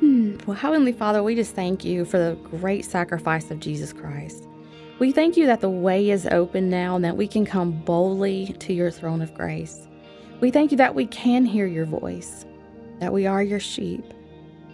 Hmm. 0.00 0.36
Well, 0.46 0.56
Heavenly 0.56 0.92
Father, 0.92 1.22
we 1.22 1.34
just 1.34 1.54
thank 1.54 1.84
you 1.84 2.06
for 2.06 2.18
the 2.18 2.36
great 2.42 2.86
sacrifice 2.86 3.50
of 3.50 3.60
Jesus 3.60 3.92
Christ. 3.92 4.48
We 4.98 5.12
thank 5.12 5.36
you 5.36 5.44
that 5.46 5.60
the 5.60 5.68
way 5.68 6.08
is 6.08 6.26
open 6.26 6.70
now 6.70 6.96
and 6.96 7.04
that 7.04 7.16
we 7.16 7.28
can 7.28 7.44
come 7.44 7.72
boldly 7.72 8.56
to 8.60 8.72
your 8.72 8.90
throne 8.90 9.20
of 9.20 9.34
grace. 9.34 9.86
We 10.40 10.50
thank 10.50 10.70
you 10.70 10.78
that 10.78 10.94
we 10.94 11.06
can 11.06 11.44
hear 11.44 11.66
your 11.66 11.84
voice, 11.84 12.46
that 13.00 13.12
we 13.12 13.26
are 13.26 13.42
your 13.42 13.60
sheep, 13.60 14.04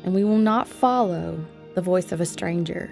and 0.04 0.14
we 0.14 0.22
will 0.22 0.38
not 0.38 0.68
follow 0.68 1.44
the 1.74 1.82
voice 1.82 2.12
of 2.12 2.20
a 2.20 2.26
stranger. 2.26 2.90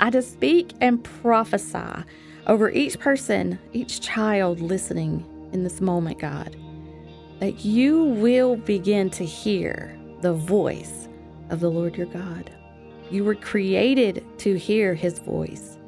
I 0.00 0.10
just 0.10 0.32
speak 0.32 0.72
and 0.80 1.02
prophesy 1.02 2.04
over 2.46 2.70
each 2.70 2.98
person, 3.00 3.58
each 3.72 4.00
child 4.00 4.60
listening 4.60 5.24
in 5.52 5.64
this 5.64 5.80
moment, 5.80 6.20
God 6.20 6.56
that 7.40 7.64
you 7.64 8.04
will 8.04 8.56
begin 8.56 9.10
to 9.10 9.24
hear 9.24 9.98
the 10.20 10.34
voice 10.34 11.08
of 11.48 11.60
the 11.60 11.70
Lord 11.70 11.96
your 11.96 12.06
God. 12.06 12.50
You 13.10 13.24
were 13.24 13.34
created 13.34 14.24
to 14.38 14.56
hear 14.56 14.94
his 14.94 15.18
voice. 15.18 15.78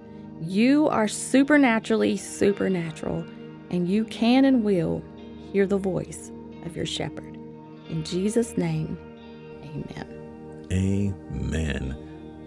You 0.40 0.88
are 0.88 1.06
supernaturally 1.06 2.16
supernatural, 2.16 3.24
and 3.70 3.86
you 3.86 4.04
can 4.06 4.44
and 4.44 4.64
will 4.64 5.04
hear 5.52 5.66
the 5.66 5.78
voice 5.78 6.32
of 6.64 6.74
your 6.74 6.86
shepherd. 6.86 7.38
In 7.90 8.02
Jesus' 8.02 8.56
name, 8.56 8.98
amen. 9.62 10.68
Amen. 10.72 11.96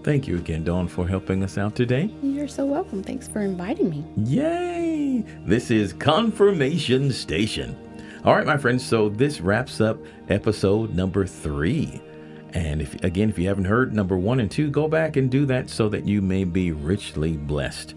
Thank 0.04 0.28
you 0.28 0.38
again, 0.38 0.64
Dawn, 0.64 0.88
for 0.88 1.08
helping 1.08 1.44
us 1.44 1.58
out 1.58 1.76
today. 1.76 2.12
You're 2.22 2.48
so 2.48 2.66
welcome. 2.66 3.02
Thanks 3.02 3.28
for 3.28 3.42
inviting 3.42 3.90
me. 3.90 4.06
Yay! 4.18 5.24
This 5.46 5.72
is 5.72 5.94
Confirmation 5.94 7.12
Station. 7.12 7.78
All 8.26 8.34
right, 8.34 8.46
my 8.46 8.58
friends, 8.58 8.84
so 8.84 9.08
this 9.08 9.40
wraps 9.40 9.80
up 9.80 10.00
episode 10.30 10.96
number 10.96 11.28
three. 11.28 12.02
And 12.54 12.82
if 12.82 12.96
again, 13.04 13.30
if 13.30 13.38
you 13.38 13.48
haven't 13.48 13.66
heard 13.66 13.94
number 13.94 14.18
one 14.18 14.40
and 14.40 14.50
two, 14.50 14.72
go 14.72 14.88
back 14.88 15.16
and 15.16 15.30
do 15.30 15.46
that 15.46 15.70
so 15.70 15.90
that 15.90 16.08
you 16.08 16.24
may 16.24 16.44
be 16.44 16.72
richly 16.72 17.38
blessed. 17.38 17.94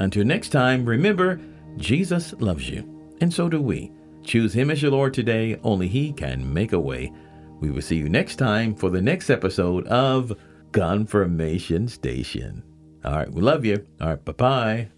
Until 0.00 0.24
next 0.24 0.48
time, 0.48 0.84
remember, 0.84 1.40
Jesus 1.76 2.32
loves 2.40 2.68
you, 2.68 3.14
and 3.20 3.32
so 3.32 3.48
do 3.48 3.62
we. 3.62 3.92
Choose 4.24 4.52
Him 4.52 4.72
as 4.72 4.82
your 4.82 4.90
Lord 4.90 5.14
today, 5.14 5.60
only 5.62 5.86
He 5.86 6.12
can 6.12 6.52
make 6.52 6.72
a 6.72 6.80
way. 6.80 7.12
We 7.60 7.70
will 7.70 7.82
see 7.82 7.96
you 7.96 8.08
next 8.08 8.34
time 8.34 8.74
for 8.74 8.90
the 8.90 9.00
next 9.00 9.30
episode 9.30 9.86
of 9.86 10.36
Confirmation 10.72 11.86
Station. 11.86 12.64
All 13.04 13.12
right, 13.12 13.32
we 13.32 13.40
love 13.40 13.64
you. 13.64 13.86
All 14.00 14.08
right, 14.08 14.24
bye 14.24 14.32
bye. 14.32 14.97